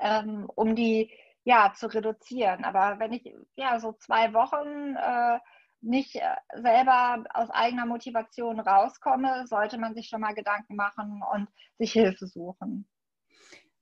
ähm, 0.00 0.46
um 0.54 0.76
die 0.76 1.10
ja, 1.44 1.72
zu 1.76 1.86
reduzieren. 1.86 2.64
Aber 2.64 2.98
wenn 2.98 3.12
ich 3.12 3.32
ja 3.56 3.78
so 3.78 3.92
zwei 3.92 4.32
Wochen 4.32 4.96
äh, 4.96 5.38
nicht 5.80 6.16
äh, 6.16 6.34
selber 6.56 7.24
aus 7.32 7.50
eigener 7.50 7.86
Motivation 7.86 8.58
rauskomme, 8.60 9.46
sollte 9.46 9.78
man 9.78 9.94
sich 9.94 10.08
schon 10.08 10.22
mal 10.22 10.34
Gedanken 10.34 10.76
machen 10.76 11.22
und 11.32 11.48
sich 11.78 11.92
Hilfe 11.92 12.26
suchen. 12.26 12.88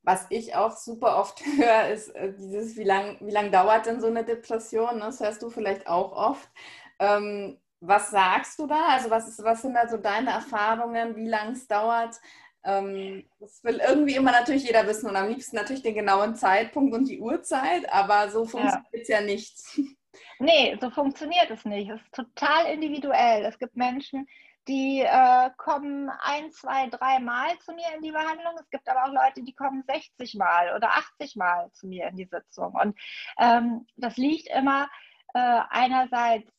Was 0.02 0.26
ich 0.30 0.56
auch 0.56 0.72
super 0.76 1.16
oft 1.18 1.40
höre, 1.56 1.88
ist 1.88 2.08
äh, 2.16 2.34
dieses, 2.34 2.76
wie 2.76 2.84
lange 2.84 3.16
wie 3.20 3.30
lang 3.30 3.52
dauert 3.52 3.86
denn 3.86 4.00
so 4.00 4.08
eine 4.08 4.24
Depression? 4.24 5.00
Das 5.00 5.20
hörst 5.20 5.42
du 5.42 5.50
vielleicht 5.50 5.86
auch 5.86 6.12
oft. 6.12 6.50
Ähm, 6.98 7.58
was 7.80 8.10
sagst 8.10 8.58
du 8.58 8.66
da? 8.66 8.88
Also 8.90 9.10
was, 9.10 9.28
ist, 9.28 9.42
was 9.42 9.62
sind 9.62 9.74
da 9.74 9.88
so 9.88 9.96
deine 9.96 10.30
Erfahrungen, 10.30 11.16
wie 11.16 11.28
lange 11.28 11.52
es 11.52 11.66
dauert? 11.66 12.20
Ähm, 12.64 13.24
das 13.40 13.62
will 13.64 13.80
irgendwie 13.86 14.14
immer 14.14 14.30
natürlich 14.30 14.64
jeder 14.64 14.86
wissen 14.86 15.08
und 15.08 15.16
am 15.16 15.28
liebsten 15.28 15.56
natürlich 15.56 15.82
den 15.82 15.94
genauen 15.94 16.36
Zeitpunkt 16.36 16.94
und 16.94 17.08
die 17.08 17.20
Uhrzeit, 17.20 17.92
aber 17.92 18.30
so 18.30 18.44
funktioniert 18.44 19.02
es 19.02 19.08
ja. 19.08 19.20
ja 19.20 19.24
nicht. 19.24 19.54
Nee, 20.38 20.76
so 20.80 20.90
funktioniert 20.90 21.50
es 21.50 21.64
nicht. 21.64 21.88
Es 21.88 22.02
ist 22.02 22.14
total 22.14 22.66
individuell. 22.66 23.44
Es 23.44 23.58
gibt 23.58 23.76
Menschen, 23.76 24.26
die 24.68 25.00
äh, 25.00 25.50
kommen 25.56 26.10
ein, 26.20 26.50
zwei, 26.52 26.88
drei 26.88 27.18
Mal 27.18 27.58
zu 27.60 27.72
mir 27.72 27.86
in 27.96 28.02
die 28.02 28.12
Behandlung. 28.12 28.54
Es 28.60 28.68
gibt 28.70 28.88
aber 28.88 29.04
auch 29.04 29.12
Leute, 29.12 29.42
die 29.42 29.54
kommen 29.54 29.84
60 29.86 30.34
Mal 30.34 30.74
oder 30.74 30.94
80 30.94 31.36
Mal 31.36 31.70
zu 31.72 31.86
mir 31.86 32.08
in 32.08 32.16
die 32.16 32.28
Sitzung. 32.30 32.74
Und 32.74 32.98
ähm, 33.38 33.86
das 33.96 34.16
liegt 34.16 34.48
immer 34.48 34.88
äh, 35.34 35.60
einerseits 35.70 36.50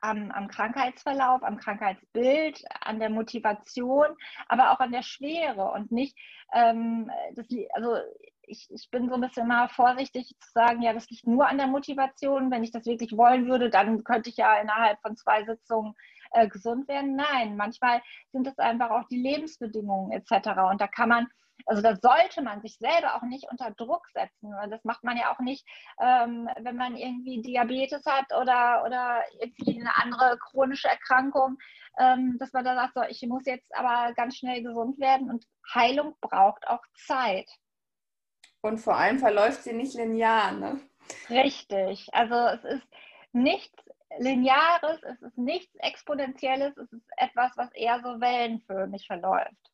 am, 0.00 0.30
am, 0.30 0.48
Krankheitsverlauf, 0.48 1.42
am 1.42 1.56
Krankheitsbild, 1.56 2.62
an 2.80 2.98
der 2.98 3.10
Motivation, 3.10 4.06
aber 4.48 4.72
auch 4.72 4.80
an 4.80 4.92
der 4.92 5.02
Schwere 5.02 5.70
und 5.72 5.92
nicht, 5.92 6.16
ähm, 6.52 7.10
das, 7.34 7.46
also 7.74 7.96
ich, 8.50 8.68
ich 8.70 8.90
bin 8.90 9.08
so 9.08 9.14
ein 9.14 9.20
bisschen 9.20 9.46
mal 9.46 9.68
vorsichtig 9.68 10.34
zu 10.40 10.50
sagen, 10.52 10.82
ja, 10.82 10.92
das 10.92 11.08
liegt 11.08 11.26
nur 11.26 11.48
an 11.48 11.58
der 11.58 11.68
Motivation. 11.68 12.50
Wenn 12.50 12.64
ich 12.64 12.72
das 12.72 12.84
wirklich 12.84 13.16
wollen 13.16 13.46
würde, 13.48 13.70
dann 13.70 14.02
könnte 14.04 14.30
ich 14.30 14.36
ja 14.36 14.60
innerhalb 14.60 15.00
von 15.00 15.16
zwei 15.16 15.44
Sitzungen 15.44 15.94
äh, 16.32 16.48
gesund 16.48 16.88
werden. 16.88 17.16
Nein, 17.16 17.56
manchmal 17.56 18.02
sind 18.32 18.46
es 18.46 18.58
einfach 18.58 18.90
auch 18.90 19.06
die 19.08 19.22
Lebensbedingungen 19.22 20.12
etc. 20.12 20.48
Und 20.70 20.80
da 20.80 20.88
kann 20.88 21.08
man, 21.08 21.26
also 21.70 21.82
da 21.82 21.94
sollte 21.94 22.42
man 22.42 22.60
sich 22.62 22.78
selber 22.78 23.14
auch 23.14 23.22
nicht 23.22 23.46
unter 23.48 23.70
Druck 23.70 24.04
setzen. 24.12 24.52
Das 24.70 24.82
macht 24.84 25.04
man 25.04 25.16
ja 25.16 25.32
auch 25.32 25.38
nicht, 25.38 25.64
ähm, 26.00 26.48
wenn 26.62 26.74
man 26.74 26.96
irgendwie 26.96 27.42
Diabetes 27.42 28.04
hat 28.06 28.26
oder, 28.32 28.82
oder 28.84 29.22
irgendwie 29.40 29.80
eine 29.80 29.96
andere 29.96 30.36
chronische 30.38 30.88
Erkrankung, 30.88 31.58
ähm, 31.96 32.36
dass 32.40 32.52
man 32.52 32.64
da 32.64 32.74
sagt, 32.74 32.94
so, 32.94 33.02
ich 33.02 33.22
muss 33.28 33.46
jetzt 33.46 33.72
aber 33.72 34.12
ganz 34.14 34.36
schnell 34.36 34.64
gesund 34.64 34.98
werden 34.98 35.30
und 35.30 35.44
Heilung 35.72 36.16
braucht 36.20 36.66
auch 36.66 36.82
Zeit. 37.06 37.48
Und 38.62 38.78
vor 38.78 38.96
allem 38.96 39.20
verläuft 39.20 39.62
sie 39.62 39.72
nicht 39.72 39.94
linear, 39.94 40.50
ne? 40.50 40.80
Richtig. 41.28 42.08
Also 42.12 42.34
es 42.34 42.64
ist 42.64 42.88
nichts 43.32 43.78
Lineares, 44.18 45.00
es 45.04 45.22
ist 45.22 45.38
nichts 45.38 45.72
Exponentielles, 45.76 46.76
es 46.76 46.92
ist 46.92 47.06
etwas, 47.16 47.56
was 47.56 47.72
eher 47.74 48.00
so 48.02 48.20
wellenförmig 48.20 49.06
verläuft. 49.06 49.69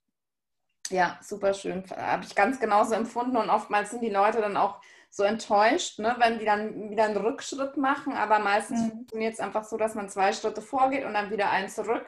Ja, 0.91 1.19
super 1.21 1.55
schön. 1.55 1.85
Habe 1.97 2.25
ich 2.25 2.35
ganz 2.35 2.61
genauso 2.61 2.95
empfunden 2.95 3.37
und 3.37 3.51
oftmals 3.51 3.91
sind 3.91 4.03
die 4.03 4.11
Leute 4.11 4.41
dann 4.41 4.57
auch 4.57 4.81
so 5.11 5.23
enttäuscht, 5.23 5.99
ne, 5.99 6.15
wenn 6.19 6.39
die 6.39 6.45
dann 6.45 6.91
wieder 6.91 7.05
einen 7.05 7.17
Rückschritt 7.17 7.77
machen, 7.77 8.13
aber 8.13 8.39
meistens 8.39 8.83
mhm. 8.83 8.91
funktioniert 8.91 9.35
es 9.35 9.41
einfach 9.41 9.65
so, 9.65 9.77
dass 9.77 9.95
man 9.95 10.09
zwei 10.09 10.33
Schritte 10.33 10.61
vorgeht 10.61 11.05
und 11.05 11.15
dann 11.15 11.31
wieder 11.31 11.51
einen 11.51 11.69
zurück 11.69 12.07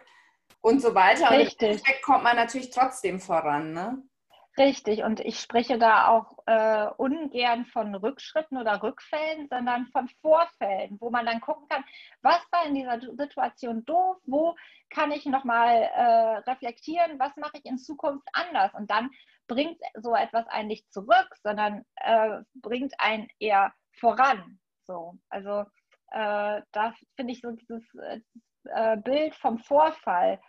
und 0.60 0.82
so 0.82 0.94
weiter. 0.94 1.30
Richtig. 1.30 1.80
Und 1.80 1.88
im 1.88 2.02
kommt 2.04 2.24
man 2.24 2.36
natürlich 2.36 2.70
trotzdem 2.70 3.20
voran. 3.20 3.72
Ne? 3.72 4.02
Richtig, 4.58 5.04
und 5.04 5.20
ich 5.20 5.38
spreche 5.38 5.78
da 5.78 6.08
auch 6.08 6.36
äh, 6.46 6.88
ungern 6.96 7.64
von 7.66 7.94
Rückschritten 7.94 8.58
oder 8.58 8.82
Rückfällen, 8.82 9.46
sondern 9.48 9.86
von 9.86 10.08
Vorfällen, 10.20 10.96
wo 11.00 11.10
man 11.10 11.26
dann 11.26 11.40
gucken 11.40 11.68
kann, 11.68 11.84
was 12.22 12.40
war 12.50 12.66
in 12.66 12.74
dieser 12.74 13.00
Situation 13.16 13.84
doof, 13.84 14.16
wo 14.24 14.56
kann 14.90 15.12
ich 15.12 15.26
nochmal 15.26 15.82
äh, 15.82 16.50
reflektieren, 16.50 17.20
was 17.20 17.36
mache 17.36 17.58
ich 17.58 17.66
in 17.66 17.78
Zukunft 17.78 18.26
anders. 18.32 18.74
Und 18.74 18.90
dann 18.90 19.10
bringt 19.46 19.80
so 19.94 20.16
etwas 20.16 20.48
einen 20.48 20.66
nicht 20.66 20.92
zurück, 20.92 21.28
sondern 21.44 21.84
äh, 21.94 22.40
bringt 22.54 22.94
einen 22.98 23.28
eher 23.38 23.72
voran. 23.92 24.58
So, 24.82 25.18
also 25.28 25.60
äh, 26.10 26.62
da 26.72 26.94
finde 27.14 27.32
ich 27.32 27.42
so 27.42 27.52
dieses 27.52 27.84
äh, 27.94 28.96
Bild 28.96 29.36
vom 29.36 29.58
Vorfall 29.60 30.40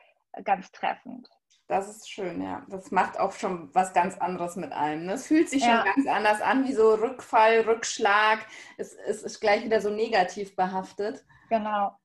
ganz 0.44 0.72
treffend. 0.72 1.30
Das 1.70 1.88
ist 1.88 2.10
schön, 2.10 2.42
ja. 2.42 2.66
Das 2.68 2.90
macht 2.90 3.20
auch 3.20 3.32
schon 3.32 3.70
was 3.76 3.94
ganz 3.94 4.18
anderes 4.18 4.56
mit 4.56 4.74
einem. 4.74 5.06
Ne? 5.06 5.14
Es 5.14 5.28
fühlt 5.28 5.52
sich 5.52 5.62
ja. 5.62 5.86
schon 5.86 5.94
ganz 5.94 6.08
anders 6.08 6.42
an, 6.42 6.68
wie 6.68 6.74
so 6.74 6.96
Rückfall, 6.96 7.62
Rückschlag. 7.62 8.40
Es, 8.78 8.96
es 8.96 9.22
ist 9.22 9.40
gleich 9.40 9.64
wieder 9.64 9.80
so 9.80 9.92
negativ 9.92 10.56
behaftet. 10.56 11.24
Genau. 11.48 11.96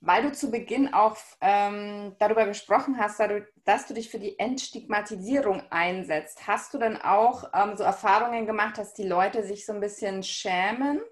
Weil 0.00 0.22
du 0.22 0.32
zu 0.32 0.50
Beginn 0.50 0.94
auch 0.94 1.18
ähm, 1.42 2.16
darüber 2.18 2.46
gesprochen 2.46 2.96
hast, 2.98 3.20
dass 3.66 3.86
du 3.86 3.92
dich 3.92 4.08
für 4.08 4.18
die 4.18 4.38
Entstigmatisierung 4.38 5.62
einsetzt, 5.68 6.46
hast 6.46 6.72
du 6.72 6.78
dann 6.78 6.96
auch 6.96 7.44
ähm, 7.52 7.76
so 7.76 7.84
Erfahrungen 7.84 8.46
gemacht, 8.46 8.78
dass 8.78 8.94
die 8.94 9.06
Leute 9.06 9.44
sich 9.44 9.66
so 9.66 9.74
ein 9.74 9.80
bisschen 9.80 10.22
schämen, 10.22 11.02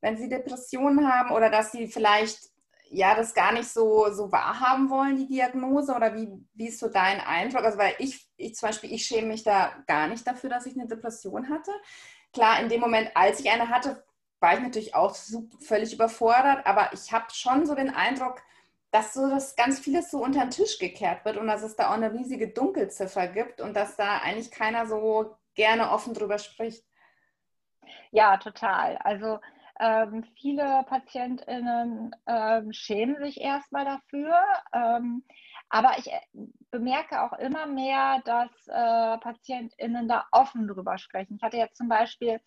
wenn 0.00 0.16
sie 0.16 0.28
Depressionen 0.28 1.12
haben 1.12 1.32
oder 1.32 1.50
dass 1.50 1.72
sie 1.72 1.88
vielleicht 1.88 2.55
ja, 2.90 3.14
das 3.14 3.34
gar 3.34 3.52
nicht 3.52 3.68
so, 3.68 4.10
so 4.12 4.30
wahrhaben 4.32 4.90
wollen, 4.90 5.16
die 5.16 5.26
Diagnose? 5.26 5.94
Oder 5.94 6.14
wie, 6.14 6.28
wie 6.54 6.68
ist 6.68 6.78
so 6.78 6.88
dein 6.88 7.20
Eindruck? 7.20 7.64
Also, 7.64 7.78
weil 7.78 7.94
ich, 7.98 8.28
ich 8.36 8.54
zum 8.54 8.68
Beispiel, 8.68 8.92
ich 8.92 9.04
schäme 9.04 9.28
mich 9.28 9.42
da 9.42 9.72
gar 9.86 10.08
nicht 10.08 10.26
dafür, 10.26 10.50
dass 10.50 10.66
ich 10.66 10.74
eine 10.74 10.86
Depression 10.86 11.48
hatte. 11.48 11.72
Klar, 12.32 12.60
in 12.60 12.68
dem 12.68 12.80
Moment, 12.80 13.10
als 13.14 13.40
ich 13.40 13.50
eine 13.50 13.68
hatte, 13.68 14.04
war 14.40 14.54
ich 14.54 14.60
natürlich 14.60 14.94
auch 14.94 15.14
super, 15.14 15.56
völlig 15.60 15.94
überfordert, 15.94 16.66
aber 16.66 16.90
ich 16.92 17.12
habe 17.12 17.26
schon 17.32 17.66
so 17.66 17.74
den 17.74 17.90
Eindruck, 17.90 18.42
dass 18.90 19.14
so 19.14 19.28
das 19.28 19.56
ganz 19.56 19.78
vieles 19.78 20.10
so 20.10 20.22
unter 20.22 20.40
den 20.40 20.50
Tisch 20.50 20.78
gekehrt 20.78 21.24
wird 21.24 21.36
und 21.36 21.46
dass 21.46 21.62
es 21.62 21.76
da 21.76 21.88
auch 21.88 21.94
eine 21.94 22.12
riesige 22.12 22.48
Dunkelziffer 22.48 23.26
gibt 23.28 23.60
und 23.60 23.74
dass 23.74 23.96
da 23.96 24.18
eigentlich 24.18 24.50
keiner 24.50 24.86
so 24.86 25.36
gerne 25.54 25.90
offen 25.90 26.14
drüber 26.14 26.38
spricht. 26.38 26.84
Ja, 28.10 28.36
total. 28.36 28.96
Also 28.98 29.40
ähm, 29.80 30.24
viele 30.40 30.84
PatientInnen 30.88 32.14
ähm, 32.26 32.72
schämen 32.72 33.16
sich 33.22 33.40
erstmal 33.40 33.84
dafür. 33.84 34.38
Ähm, 34.72 35.22
aber 35.68 35.98
ich 35.98 36.12
äh, 36.12 36.20
bemerke 36.70 37.22
auch 37.22 37.32
immer 37.38 37.66
mehr, 37.66 38.22
dass 38.24 38.50
äh, 38.68 39.18
PatientInnen 39.18 40.08
da 40.08 40.26
offen 40.32 40.68
drüber 40.68 40.98
sprechen. 40.98 41.36
Ich 41.36 41.42
hatte 41.42 41.56
jetzt 41.56 41.76
zum 41.76 41.88
Beispiel 41.88 42.40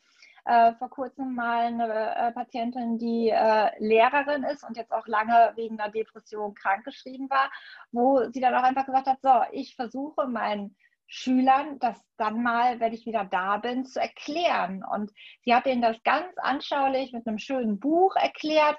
äh, 0.46 0.74
vor 0.76 0.90
kurzem 0.90 1.36
mal 1.36 1.68
eine 1.68 2.16
äh, 2.16 2.32
Patientin, 2.32 2.98
die 2.98 3.30
äh, 3.30 3.70
Lehrerin 3.80 4.44
ist 4.44 4.64
und 4.64 4.78
jetzt 4.78 4.92
auch 4.92 5.06
lange 5.08 5.52
wegen 5.56 5.80
einer 5.80 5.92
Depression 5.92 6.56
krankgeschrieben 6.56 7.30
war, 7.30 7.52
wo 7.92 8.30
sie 8.32 8.40
dann 8.40 8.56
auch 8.56 8.64
einfach 8.64 8.86
gesagt 8.86 9.08
hat, 9.08 9.22
so, 9.22 9.42
ich 9.52 9.76
versuche 9.76 10.28
meinen 10.28 10.76
Schülern 11.10 11.80
das 11.80 12.00
dann 12.18 12.44
mal, 12.44 12.80
wenn 12.80 12.94
ich 12.94 13.06
wieder 13.06 13.26
da 13.26 13.58
bin, 13.58 13.84
zu 13.84 14.00
erklären. 14.00 14.84
Und 14.84 15.12
sie 15.44 15.54
hat 15.54 15.66
ihnen 15.66 15.82
das 15.82 16.02
ganz 16.04 16.38
anschaulich 16.38 17.12
mit 17.12 17.28
einem 17.28 17.40
schönen 17.40 17.80
Buch 17.80 18.16
erklärt. 18.16 18.78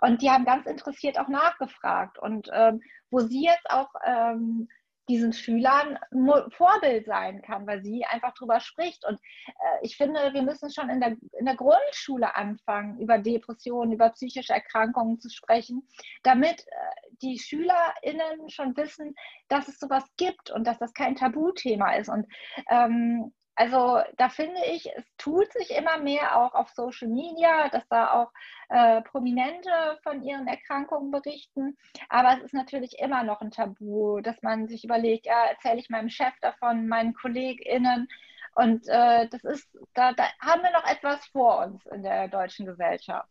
Und 0.00 0.20
die 0.20 0.30
haben 0.30 0.44
ganz 0.44 0.66
interessiert 0.66 1.18
auch 1.18 1.28
nachgefragt. 1.28 2.18
Und 2.18 2.50
ähm, 2.52 2.82
wo 3.10 3.20
sie 3.20 3.44
jetzt 3.44 3.70
auch 3.70 3.88
ähm, 4.04 4.68
diesen 5.08 5.32
Schülern 5.32 5.98
Vorbild 6.50 7.06
sein 7.06 7.42
kann, 7.42 7.66
weil 7.66 7.82
sie 7.82 8.04
einfach 8.04 8.34
drüber 8.34 8.60
spricht. 8.60 9.04
Und 9.06 9.18
äh, 9.46 9.78
ich 9.82 9.96
finde, 9.96 10.32
wir 10.32 10.42
müssen 10.42 10.70
schon 10.70 10.90
in 10.90 11.00
der, 11.00 11.16
in 11.38 11.46
der 11.46 11.56
Grundschule 11.56 12.34
anfangen, 12.34 12.98
über 12.98 13.18
Depressionen, 13.18 13.92
über 13.92 14.10
psychische 14.10 14.52
Erkrankungen 14.52 15.20
zu 15.20 15.30
sprechen, 15.30 15.88
damit 16.22 16.60
äh, 16.66 17.10
die 17.22 17.38
SchülerInnen 17.38 18.48
schon 18.48 18.76
wissen, 18.76 19.14
dass 19.48 19.68
es 19.68 19.78
sowas 19.78 20.04
gibt 20.16 20.50
und 20.50 20.66
dass 20.66 20.78
das 20.78 20.92
kein 20.92 21.16
Tabuthema 21.16 21.94
ist. 21.94 22.08
Und 22.08 22.26
ähm, 22.70 23.32
also 23.58 24.00
da 24.16 24.28
finde 24.28 24.64
ich, 24.66 24.88
es 24.94 25.04
tut 25.16 25.52
sich 25.52 25.76
immer 25.76 25.98
mehr 25.98 26.36
auch 26.36 26.54
auf 26.54 26.70
Social 26.70 27.08
Media, 27.08 27.68
dass 27.70 27.88
da 27.88 28.12
auch 28.12 28.30
äh, 28.68 29.02
Prominente 29.02 29.98
von 30.04 30.22
ihren 30.22 30.46
Erkrankungen 30.46 31.10
berichten. 31.10 31.76
Aber 32.08 32.36
es 32.36 32.44
ist 32.44 32.54
natürlich 32.54 33.00
immer 33.00 33.24
noch 33.24 33.40
ein 33.40 33.50
Tabu, 33.50 34.20
dass 34.20 34.40
man 34.42 34.68
sich 34.68 34.84
überlegt, 34.84 35.26
ja, 35.26 35.46
erzähle 35.46 35.80
ich 35.80 35.90
meinem 35.90 36.08
Chef 36.08 36.34
davon, 36.40 36.86
meinen 36.86 37.14
KollegInnen. 37.14 38.06
Und 38.54 38.86
äh, 38.86 39.28
das 39.28 39.42
ist, 39.42 39.68
da, 39.92 40.12
da 40.12 40.24
haben 40.40 40.62
wir 40.62 40.70
noch 40.70 40.88
etwas 40.88 41.26
vor 41.26 41.58
uns 41.66 41.84
in 41.86 42.04
der 42.04 42.28
deutschen 42.28 42.64
Gesellschaft 42.64 43.28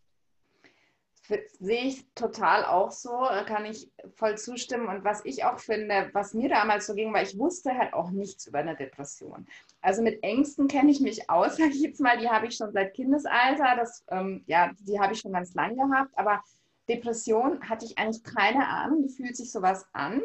sehe 1.59 1.83
ich 1.83 2.05
total 2.13 2.65
auch 2.65 2.91
so, 2.91 3.11
kann 3.45 3.65
ich 3.65 3.89
voll 4.15 4.37
zustimmen. 4.37 4.87
Und 4.87 5.03
was 5.03 5.25
ich 5.25 5.43
auch 5.43 5.59
finde, 5.59 6.09
was 6.13 6.33
mir 6.33 6.49
damals 6.49 6.87
so 6.87 6.93
ging, 6.93 7.13
weil 7.13 7.25
ich 7.25 7.37
wusste 7.37 7.77
halt 7.77 7.93
auch 7.93 8.11
nichts 8.11 8.47
über 8.47 8.59
eine 8.59 8.75
Depression. 8.75 9.47
Also 9.81 10.01
mit 10.01 10.23
Ängsten 10.23 10.67
kenne 10.67 10.91
ich 10.91 10.99
mich 11.01 11.29
aus, 11.29 11.55
sage 11.57 11.71
ich 11.71 11.81
jetzt 11.81 11.99
mal, 11.99 12.17
die 12.17 12.29
habe 12.29 12.47
ich 12.47 12.55
schon 12.55 12.71
seit 12.71 12.93
Kindesalter, 12.93 13.75
das, 13.75 14.03
ähm, 14.09 14.43
ja, 14.47 14.71
die 14.79 14.99
habe 14.99 15.13
ich 15.13 15.19
schon 15.19 15.33
ganz 15.33 15.53
lange 15.53 15.75
gehabt, 15.75 16.17
aber 16.17 16.41
Depression 16.87 17.67
hatte 17.67 17.85
ich 17.85 17.97
eigentlich 17.97 18.23
keine 18.23 18.67
Ahnung, 18.67 19.03
wie 19.03 19.13
fühlt 19.13 19.35
sich 19.35 19.51
sowas 19.51 19.85
an? 19.93 20.21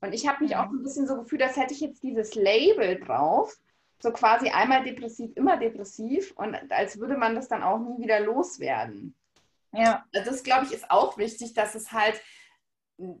Und 0.00 0.12
ich 0.12 0.26
habe 0.26 0.42
mich 0.42 0.56
auch 0.56 0.70
ein 0.70 0.82
bisschen 0.82 1.06
so 1.06 1.16
gefühlt, 1.16 1.42
als 1.42 1.56
hätte 1.56 1.74
ich 1.74 1.80
jetzt 1.80 2.02
dieses 2.02 2.34
Label 2.34 2.98
drauf, 2.98 3.56
so 4.00 4.10
quasi 4.10 4.48
einmal 4.48 4.82
depressiv, 4.82 5.30
immer 5.36 5.58
depressiv 5.58 6.32
und 6.36 6.56
als 6.72 6.98
würde 6.98 7.16
man 7.16 7.34
das 7.34 7.48
dann 7.48 7.62
auch 7.62 7.78
nie 7.78 8.02
wieder 8.02 8.20
loswerden. 8.20 9.14
Ja. 9.72 10.04
Also 10.14 10.30
das, 10.30 10.42
glaube 10.42 10.66
ich, 10.66 10.72
ist 10.72 10.90
auch 10.90 11.18
wichtig, 11.18 11.54
dass 11.54 11.74
es 11.74 11.92
halt 11.92 12.20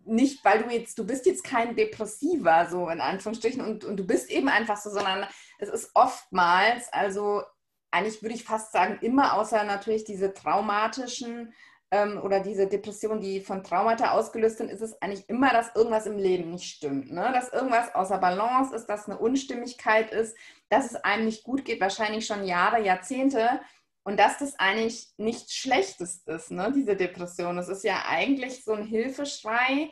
nicht, 0.04 0.44
weil 0.44 0.62
du 0.62 0.70
jetzt, 0.70 0.98
du 0.98 1.06
bist 1.06 1.26
jetzt 1.26 1.42
kein 1.42 1.74
Depressiver, 1.74 2.68
so 2.70 2.88
in 2.90 3.00
Anführungsstrichen, 3.00 3.62
und, 3.62 3.84
und 3.84 3.96
du 3.96 4.06
bist 4.06 4.30
eben 4.30 4.48
einfach 4.48 4.76
so, 4.76 4.90
sondern 4.90 5.26
es 5.58 5.68
ist 5.68 5.90
oftmals, 5.94 6.92
also 6.92 7.42
eigentlich 7.90 8.22
würde 8.22 8.34
ich 8.34 8.44
fast 8.44 8.72
sagen, 8.72 8.98
immer 9.00 9.34
außer 9.34 9.64
natürlich 9.64 10.04
diese 10.04 10.34
traumatischen 10.34 11.54
ähm, 11.90 12.20
oder 12.22 12.40
diese 12.40 12.68
Depression, 12.68 13.20
die 13.20 13.40
von 13.40 13.64
Traumata 13.64 14.12
ausgelöst 14.12 14.58
sind, 14.58 14.70
ist 14.70 14.80
es 14.82 15.00
eigentlich 15.02 15.28
immer, 15.28 15.50
dass 15.50 15.74
irgendwas 15.74 16.06
im 16.06 16.18
Leben 16.18 16.50
nicht 16.50 16.76
stimmt. 16.76 17.10
Ne? 17.10 17.30
Dass 17.32 17.52
irgendwas 17.52 17.94
außer 17.94 18.18
Balance 18.18 18.74
ist, 18.74 18.86
dass 18.86 19.08
eine 19.08 19.18
Unstimmigkeit 19.18 20.12
ist, 20.12 20.36
dass 20.68 20.86
es 20.86 20.96
einem 20.96 21.24
nicht 21.24 21.42
gut 21.42 21.64
geht, 21.64 21.80
wahrscheinlich 21.80 22.26
schon 22.26 22.44
Jahre, 22.44 22.80
Jahrzehnte. 22.80 23.60
Und 24.02 24.18
dass 24.18 24.38
das 24.38 24.58
eigentlich 24.58 25.08
nichts 25.18 25.54
Schlechtes 25.54 26.22
ist, 26.26 26.50
ne, 26.50 26.72
diese 26.74 26.96
Depression. 26.96 27.58
Es 27.58 27.68
ist 27.68 27.84
ja 27.84 28.04
eigentlich 28.06 28.64
so 28.64 28.72
ein 28.72 28.84
Hilfeschrei, 28.84 29.90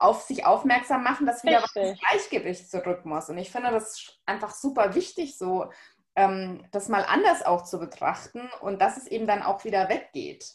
auf 0.00 0.22
sich 0.22 0.46
aufmerksam 0.46 1.04
machen, 1.04 1.26
dass 1.26 1.44
wieder 1.44 1.62
Richtig. 1.62 1.82
was 1.82 1.90
ins 1.90 2.00
Gleichgewicht 2.00 2.70
zurück 2.70 3.04
muss. 3.04 3.28
Und 3.28 3.36
ich 3.36 3.50
finde 3.50 3.70
das 3.70 4.18
einfach 4.24 4.54
super 4.54 4.94
wichtig, 4.94 5.36
so 5.36 5.70
ähm, 6.16 6.66
das 6.72 6.88
mal 6.88 7.04
anders 7.04 7.44
auch 7.44 7.64
zu 7.64 7.78
betrachten 7.78 8.48
und 8.62 8.80
dass 8.80 8.96
es 8.96 9.06
eben 9.06 9.26
dann 9.26 9.42
auch 9.42 9.64
wieder 9.64 9.88
weggeht. 9.88 10.54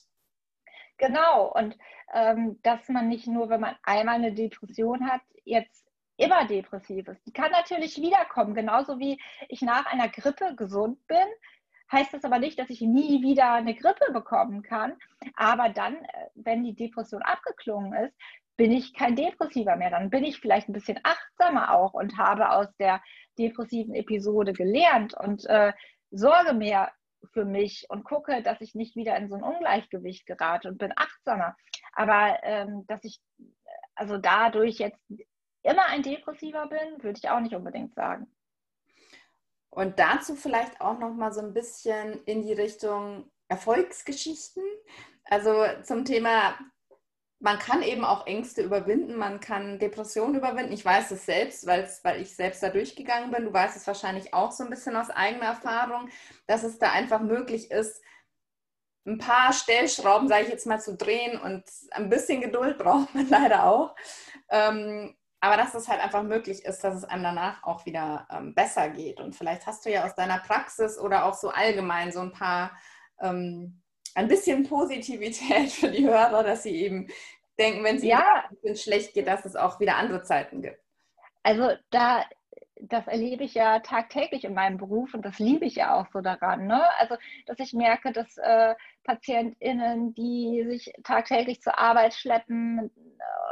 Genau, 0.97 1.51
und 1.53 1.77
ähm, 2.13 2.59
dass 2.63 2.89
man 2.89 3.07
nicht 3.07 3.27
nur, 3.27 3.49
wenn 3.49 3.61
man 3.61 3.75
einmal 3.83 4.15
eine 4.15 4.33
Depression 4.33 5.09
hat, 5.09 5.21
jetzt 5.43 5.85
immer 6.17 6.45
depressiv 6.45 7.07
ist. 7.07 7.21
Die 7.27 7.33
kann 7.33 7.51
natürlich 7.51 7.97
wiederkommen, 7.97 8.55
genauso 8.55 8.99
wie 8.99 9.21
ich 9.49 9.61
nach 9.61 9.85
einer 9.85 10.07
Grippe 10.07 10.55
gesund 10.55 11.05
bin, 11.07 11.27
heißt 11.91 12.13
das 12.13 12.23
aber 12.23 12.39
nicht, 12.39 12.59
dass 12.59 12.69
ich 12.69 12.81
nie 12.81 13.21
wieder 13.21 13.53
eine 13.53 13.75
Grippe 13.75 14.11
bekommen 14.11 14.63
kann. 14.63 14.93
Aber 15.35 15.69
dann, 15.69 15.95
äh, 15.95 16.29
wenn 16.35 16.63
die 16.63 16.75
Depression 16.75 17.21
abgeklungen 17.21 17.93
ist, 17.93 18.15
bin 18.57 18.71
ich 18.71 18.93
kein 18.93 19.15
Depressiver 19.15 19.75
mehr. 19.75 19.89
Dann 19.89 20.09
bin 20.09 20.23
ich 20.23 20.39
vielleicht 20.39 20.69
ein 20.69 20.73
bisschen 20.73 20.99
achtsamer 21.03 21.73
auch 21.73 21.93
und 21.93 22.17
habe 22.17 22.51
aus 22.51 22.67
der 22.77 23.01
depressiven 23.37 23.93
Episode 23.95 24.53
gelernt 24.53 25.13
und 25.13 25.45
äh, 25.45 25.73
sorge 26.11 26.53
mehr 26.53 26.91
für 27.33 27.43
mich 27.43 27.85
und 27.89 28.03
gucke, 28.03 28.41
dass 28.43 28.61
ich 28.61 28.75
nicht 28.75 28.95
wieder 28.95 29.17
in 29.17 29.29
so 29.29 29.35
ein 29.35 29.43
Ungleichgewicht 29.43 30.25
gerate 30.25 30.69
und 30.69 30.77
bin 30.77 30.93
achtsamer. 30.95 31.55
Aber 31.93 32.39
ähm, 32.43 32.85
dass 32.87 33.03
ich 33.03 33.19
also 33.95 34.17
dadurch 34.17 34.77
jetzt 34.77 35.01
immer 35.63 35.85
ein 35.87 36.03
Depressiver 36.03 36.67
bin, 36.67 37.03
würde 37.03 37.19
ich 37.21 37.29
auch 37.29 37.39
nicht 37.39 37.55
unbedingt 37.55 37.95
sagen. 37.95 38.27
Und 39.69 39.99
dazu 39.99 40.35
vielleicht 40.35 40.79
auch 40.79 40.99
noch 40.99 41.13
mal 41.13 41.33
so 41.33 41.41
ein 41.41 41.53
bisschen 41.53 42.23
in 42.25 42.41
die 42.41 42.53
Richtung 42.53 43.29
Erfolgsgeschichten. 43.47 44.63
Also 45.25 45.65
zum 45.83 46.05
Thema, 46.05 46.57
man 47.39 47.59
kann 47.59 47.81
eben 47.81 48.05
auch 48.05 48.25
Ängste 48.25 48.61
überwinden, 48.61 49.15
man 49.15 49.39
kann 49.39 49.79
Depressionen 49.79 50.35
überwinden. 50.35 50.71
Ich 50.71 50.85
weiß 50.85 51.11
es 51.11 51.25
selbst, 51.25 51.65
weil 51.65 52.21
ich 52.21 52.35
selbst 52.35 52.63
da 52.63 52.69
durchgegangen 52.69 53.31
bin. 53.31 53.45
Du 53.45 53.53
weißt 53.53 53.75
es 53.75 53.87
wahrscheinlich 53.87 54.33
auch 54.33 54.51
so 54.51 54.63
ein 54.63 54.69
bisschen 54.69 54.95
aus 54.95 55.09
eigener 55.09 55.47
Erfahrung, 55.47 56.09
dass 56.47 56.63
es 56.63 56.79
da 56.79 56.91
einfach 56.91 57.21
möglich 57.21 57.71
ist, 57.71 58.01
ein 59.05 59.19
paar 59.19 59.53
Stellschrauben, 59.53 60.27
sage 60.27 60.43
ich 60.43 60.49
jetzt 60.49 60.65
mal, 60.65 60.79
zu 60.79 60.95
drehen 60.95 61.39
und 61.39 61.63
ein 61.91 62.09
bisschen 62.09 62.41
Geduld 62.41 62.77
braucht 62.79 63.13
man 63.13 63.29
leider 63.29 63.65
auch. 63.65 63.95
Ähm, 64.49 65.15
aber 65.39 65.57
dass 65.57 65.75
es 65.75 65.87
halt 65.87 66.01
einfach 66.01 66.23
möglich 66.23 66.65
ist, 66.65 66.83
dass 66.83 66.95
es 66.95 67.03
einem 67.03 67.23
danach 67.23 67.63
auch 67.63 67.85
wieder 67.85 68.27
ähm, 68.31 68.55
besser 68.55 68.89
geht. 68.89 69.19
Und 69.19 69.35
vielleicht 69.35 69.65
hast 69.67 69.85
du 69.85 69.91
ja 69.91 70.05
aus 70.05 70.15
deiner 70.15 70.39
Praxis 70.39 70.97
oder 70.97 71.25
auch 71.25 71.33
so 71.33 71.49
allgemein 71.49 72.11
so 72.11 72.21
ein 72.21 72.31
paar, 72.31 72.71
ähm, 73.19 73.81
ein 74.15 74.27
bisschen 74.27 74.67
Positivität 74.67 75.71
für 75.71 75.91
die 75.91 76.07
Hörer, 76.07 76.43
dass 76.43 76.63
sie 76.63 76.75
eben 76.75 77.07
denken, 77.59 77.83
wenn 77.83 77.97
es 77.97 78.03
ja. 78.03 78.45
ihnen 78.63 78.75
schlecht 78.75 79.13
geht, 79.13 79.27
dass 79.27 79.45
es 79.45 79.55
auch 79.55 79.79
wieder 79.79 79.97
andere 79.97 80.23
Zeiten 80.23 80.61
gibt. 80.61 80.79
Also 81.43 81.71
da 81.91 82.25
das 82.81 83.07
erlebe 83.07 83.43
ich 83.43 83.53
ja 83.53 83.79
tagtäglich 83.79 84.43
in 84.43 84.53
meinem 84.53 84.77
Beruf 84.77 85.13
und 85.13 85.23
das 85.25 85.39
liebe 85.39 85.65
ich 85.65 85.75
ja 85.75 85.95
auch 85.95 86.07
so 86.11 86.21
daran. 86.21 86.67
Ne? 86.67 86.83
Also, 86.99 87.15
dass 87.45 87.59
ich 87.59 87.73
merke, 87.73 88.11
dass 88.11 88.37
äh, 88.37 88.75
PatientInnen, 89.03 90.13
die 90.13 90.65
sich 90.67 90.93
tagtäglich 91.03 91.61
zur 91.61 91.77
Arbeit 91.79 92.13
schleppen 92.13 92.91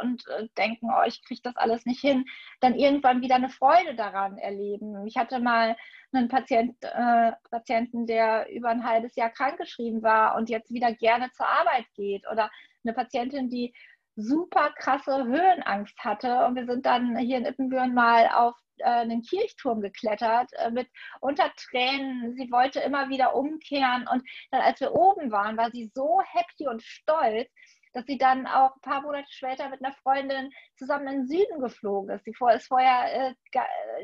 und 0.02 0.28
äh, 0.28 0.48
denken, 0.58 0.90
oh, 0.92 1.04
ich 1.06 1.24
kriege 1.24 1.42
das 1.44 1.56
alles 1.56 1.86
nicht 1.86 2.02
hin, 2.02 2.26
dann 2.60 2.76
irgendwann 2.76 3.22
wieder 3.22 3.36
eine 3.36 3.50
Freude 3.50 3.96
daran 3.96 4.38
erleben. 4.38 5.06
Ich 5.08 5.16
hatte 5.18 5.40
mal 5.40 5.78
einen 6.12 6.28
Patient, 6.28 6.76
äh, 6.84 7.32
Patienten, 7.50 8.06
der 8.06 8.50
über 8.52 8.70
ein 8.70 8.86
halbes 8.86 9.16
Jahr 9.16 9.30
krankgeschrieben 9.30 10.04
war 10.04 10.36
und 10.36 10.50
jetzt 10.50 10.72
wieder 10.72 10.94
gerne 10.94 11.32
zur 11.32 11.48
Arbeit 11.48 11.86
geht. 11.96 12.28
Oder 12.30 12.52
eine 12.84 12.94
Patientin, 12.94 13.50
die 13.50 13.74
super 14.16 14.72
krasse 14.78 15.26
Höhenangst 15.26 15.98
hatte. 16.00 16.46
Und 16.46 16.56
wir 16.56 16.66
sind 16.66 16.86
dann 16.86 17.18
hier 17.18 17.38
in 17.38 17.46
Ippenbüren 17.46 17.94
mal 17.94 18.30
auf 18.30 18.56
äh, 18.78 18.86
einen 18.86 19.22
Kirchturm 19.22 19.82
geklettert 19.82 20.52
äh, 20.54 20.72
mit 20.72 20.88
unter 21.22 21.52
Tränen. 21.56 22.36
Sie 22.36 22.52
wollte 22.52 22.80
immer 22.80 23.10
wieder 23.10 23.36
umkehren. 23.36 24.08
Und 24.12 24.24
dann, 24.52 24.62
als 24.62 24.80
wir 24.80 24.94
oben 24.94 25.32
waren, 25.32 25.58
war 25.58 25.72
sie 25.72 25.92
so 25.94 26.22
happy 26.22 26.68
und 26.68 26.84
stolz, 26.84 27.50
dass 27.94 28.06
sie 28.08 28.18
dann 28.18 28.48
auch 28.48 28.76
ein 28.76 28.82
paar 28.82 29.02
Monate 29.02 29.28
später 29.30 29.70
mit 29.70 29.84
einer 29.84 29.94
Freundin 29.94 30.52
zusammen 30.76 31.08
in 31.08 31.14
den 31.20 31.28
Süden 31.28 31.60
geflogen 31.60 32.10
ist. 32.16 32.26
Sie 32.26 32.32
ist 32.32 32.68
vorher 32.68 33.30
äh, 33.30 33.34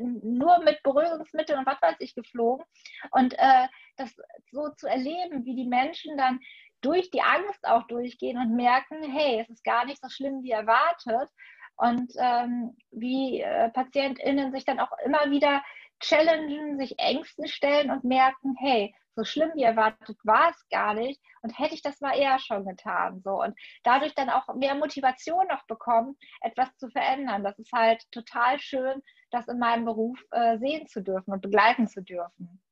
nur 0.00 0.60
mit 0.60 0.82
Beruhigungsmitteln 0.82 1.58
und 1.58 1.66
was 1.66 1.82
weiß 1.82 1.96
ich 1.98 2.14
geflogen. 2.14 2.64
Und 3.10 3.34
äh, 3.38 3.66
das 3.96 4.14
so 4.50 4.68
zu 4.70 4.86
erleben, 4.86 5.44
wie 5.44 5.56
die 5.56 5.66
Menschen 5.66 6.16
dann 6.16 6.40
durch 6.80 7.10
die 7.10 7.22
Angst 7.22 7.66
auch 7.66 7.86
durchgehen 7.86 8.38
und 8.38 8.54
merken, 8.54 9.02
hey, 9.02 9.40
es 9.40 9.48
ist 9.50 9.64
gar 9.64 9.84
nicht 9.84 10.00
so 10.00 10.08
schlimm 10.08 10.42
wie 10.42 10.50
erwartet. 10.50 11.28
Und 11.76 12.12
ähm, 12.18 12.76
wie 12.90 13.40
äh, 13.40 13.70
PatientInnen 13.70 14.52
sich 14.52 14.64
dann 14.64 14.80
auch 14.80 14.92
immer 15.04 15.30
wieder 15.30 15.62
challengen, 16.00 16.78
sich 16.78 16.98
Ängsten 16.98 17.46
stellen 17.48 17.90
und 17.90 18.04
merken, 18.04 18.54
hey, 18.58 18.94
so 19.14 19.24
schlimm 19.24 19.50
wie 19.54 19.62
erwartet 19.62 20.16
war 20.24 20.50
es 20.50 20.68
gar 20.68 20.94
nicht 20.94 21.20
und 21.42 21.58
hätte 21.58 21.74
ich 21.74 21.82
das 21.82 22.00
mal 22.00 22.16
eher 22.16 22.38
schon 22.38 22.64
getan. 22.64 23.20
So. 23.22 23.42
Und 23.42 23.58
dadurch 23.82 24.14
dann 24.14 24.30
auch 24.30 24.54
mehr 24.54 24.74
Motivation 24.74 25.46
noch 25.48 25.66
bekommen, 25.66 26.16
etwas 26.40 26.74
zu 26.76 26.88
verändern. 26.90 27.44
Das 27.44 27.58
ist 27.58 27.72
halt 27.72 28.02
total 28.12 28.58
schön, 28.58 29.02
das 29.30 29.48
in 29.48 29.58
meinem 29.58 29.84
Beruf 29.84 30.18
äh, 30.30 30.58
sehen 30.58 30.86
zu 30.86 31.02
dürfen 31.02 31.32
und 31.32 31.42
begleiten 31.42 31.88
zu 31.88 32.02
dürfen. 32.02 32.62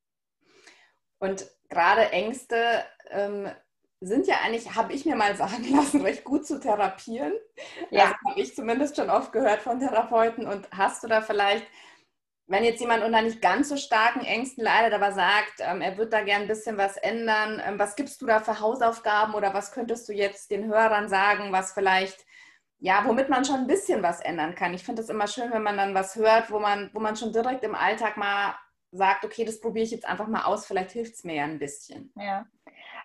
Und 1.18 1.46
gerade 1.68 2.12
Ängste 2.12 2.84
ähm, 3.10 3.50
sind 4.00 4.26
ja 4.28 4.36
eigentlich, 4.44 4.74
habe 4.74 4.92
ich 4.92 5.04
mir 5.04 5.16
mal 5.16 5.36
sagen 5.36 5.64
lassen, 5.74 6.02
recht 6.02 6.24
gut 6.24 6.46
zu 6.46 6.60
therapieren. 6.60 7.32
Ja. 7.90 8.04
Das 8.04 8.14
habe 8.24 8.40
ich 8.40 8.54
zumindest 8.54 8.96
schon 8.96 9.10
oft 9.10 9.32
gehört 9.32 9.62
von 9.62 9.80
Therapeuten. 9.80 10.46
Und 10.46 10.68
hast 10.70 11.02
du 11.02 11.08
da 11.08 11.20
vielleicht, 11.20 11.66
wenn 12.46 12.64
jetzt 12.64 12.80
jemand 12.80 13.02
unter 13.02 13.22
nicht 13.22 13.42
ganz 13.42 13.68
so 13.68 13.76
starken 13.76 14.20
Ängsten 14.20 14.64
leidet, 14.64 14.94
aber 14.94 15.12
sagt, 15.12 15.54
ähm, 15.58 15.80
er 15.80 15.96
wird 15.98 16.12
da 16.12 16.22
gern 16.22 16.42
ein 16.42 16.48
bisschen 16.48 16.78
was 16.78 16.96
ändern, 16.96 17.60
ähm, 17.64 17.78
was 17.78 17.96
gibst 17.96 18.22
du 18.22 18.26
da 18.26 18.40
für 18.40 18.60
Hausaufgaben 18.60 19.34
oder 19.34 19.52
was 19.52 19.72
könntest 19.72 20.08
du 20.08 20.12
jetzt 20.12 20.50
den 20.50 20.66
Hörern 20.66 21.08
sagen, 21.08 21.52
was 21.52 21.72
vielleicht, 21.72 22.24
ja, 22.78 23.04
womit 23.04 23.28
man 23.28 23.44
schon 23.44 23.56
ein 23.56 23.66
bisschen 23.66 24.02
was 24.02 24.20
ändern 24.20 24.54
kann? 24.54 24.74
Ich 24.74 24.84
finde 24.84 25.02
es 25.02 25.08
immer 25.08 25.26
schön, 25.26 25.50
wenn 25.52 25.62
man 25.64 25.76
dann 25.76 25.94
was 25.94 26.14
hört, 26.14 26.52
wo 26.52 26.60
man, 26.60 26.90
wo 26.94 27.00
man 27.00 27.16
schon 27.16 27.32
direkt 27.32 27.64
im 27.64 27.74
Alltag 27.74 28.16
mal 28.16 28.54
sagt, 28.92 29.24
okay, 29.24 29.44
das 29.44 29.60
probiere 29.60 29.84
ich 29.84 29.90
jetzt 29.90 30.06
einfach 30.06 30.28
mal 30.28 30.44
aus, 30.44 30.64
vielleicht 30.64 30.92
hilft 30.92 31.14
es 31.14 31.24
mir 31.24 31.34
ja 31.34 31.44
ein 31.44 31.58
bisschen. 31.58 32.10
Ja, 32.16 32.46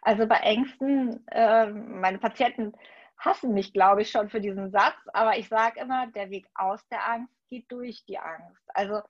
also 0.03 0.27
bei 0.27 0.37
Ängsten, 0.37 1.25
äh, 1.27 1.67
meine 1.67 2.19
Patienten 2.19 2.73
hassen 3.17 3.53
mich, 3.53 3.73
glaube 3.73 4.01
ich, 4.01 4.11
schon 4.11 4.29
für 4.29 4.41
diesen 4.41 4.71
Satz, 4.71 4.97
aber 5.13 5.37
ich 5.37 5.47
sage 5.47 5.79
immer, 5.79 6.07
der 6.07 6.29
Weg 6.29 6.47
aus 6.55 6.85
der 6.89 7.07
Angst 7.09 7.33
geht 7.49 7.71
durch 7.71 8.03
die 8.05 8.19
Angst. 8.19 8.63
Also 8.73 9.01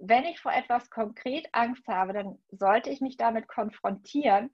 wenn 0.00 0.24
ich 0.24 0.40
vor 0.40 0.52
etwas 0.52 0.90
konkret 0.90 1.48
Angst 1.52 1.86
habe, 1.86 2.12
dann 2.12 2.38
sollte 2.50 2.90
ich 2.90 3.00
mich 3.00 3.16
damit 3.16 3.46
konfrontieren, 3.46 4.50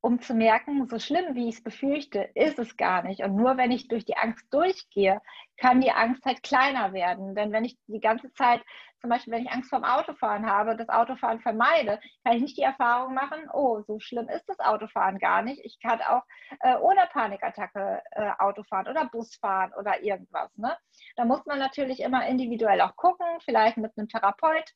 um 0.00 0.20
zu 0.20 0.34
merken, 0.34 0.86
so 0.86 1.00
schlimm 1.00 1.34
wie 1.34 1.48
ich 1.48 1.56
es 1.56 1.62
befürchte, 1.64 2.30
ist 2.34 2.60
es 2.60 2.76
gar 2.76 3.02
nicht. 3.02 3.22
Und 3.22 3.34
nur 3.34 3.56
wenn 3.56 3.72
ich 3.72 3.88
durch 3.88 4.04
die 4.04 4.16
Angst 4.16 4.46
durchgehe, 4.52 5.20
kann 5.56 5.80
die 5.80 5.90
Angst 5.90 6.24
halt 6.24 6.44
kleiner 6.44 6.92
werden. 6.92 7.34
Denn 7.34 7.50
wenn 7.50 7.64
ich 7.64 7.76
die 7.88 7.98
ganze 7.98 8.32
Zeit 8.34 8.62
zum 9.06 9.10
Beispiel, 9.10 9.34
wenn 9.34 9.44
ich 9.44 9.52
Angst 9.52 9.70
vorm 9.70 9.84
Autofahren 9.84 10.50
habe, 10.50 10.76
das 10.76 10.88
Autofahren 10.88 11.38
vermeide, 11.38 12.00
kann 12.24 12.34
ich 12.34 12.42
nicht 12.42 12.56
die 12.58 12.62
Erfahrung 12.62 13.14
machen, 13.14 13.48
oh, 13.52 13.82
so 13.86 14.00
schlimm 14.00 14.28
ist 14.28 14.48
das 14.48 14.58
Autofahren 14.58 15.20
gar 15.20 15.42
nicht. 15.42 15.64
Ich 15.64 15.78
kann 15.80 16.00
auch 16.02 16.22
äh, 16.58 16.74
ohne 16.78 17.06
Panikattacke 17.12 18.02
äh, 18.10 18.30
Autofahren 18.40 18.88
oder 18.88 19.04
Bus 19.04 19.36
fahren 19.36 19.72
oder 19.78 20.02
irgendwas. 20.02 20.50
Ne? 20.56 20.76
Da 21.14 21.24
muss 21.24 21.46
man 21.46 21.60
natürlich 21.60 22.00
immer 22.00 22.26
individuell 22.26 22.80
auch 22.80 22.96
gucken, 22.96 23.26
vielleicht 23.44 23.76
mit 23.76 23.96
einem 23.96 24.08
Therapeut 24.08 24.72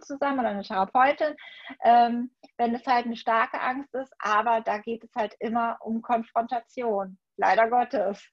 zusammen 0.00 0.40
oder 0.40 0.48
eine 0.48 0.62
Therapeutin, 0.62 1.36
ähm, 1.84 2.30
wenn 2.56 2.74
es 2.74 2.86
halt 2.86 3.04
eine 3.04 3.16
starke 3.16 3.60
Angst 3.60 3.92
ist. 3.94 4.14
Aber 4.18 4.62
da 4.62 4.78
geht 4.78 5.04
es 5.04 5.14
halt 5.14 5.36
immer 5.40 5.76
um 5.82 6.00
Konfrontation, 6.00 7.18
leider 7.36 7.68
Gottes. 7.68 8.26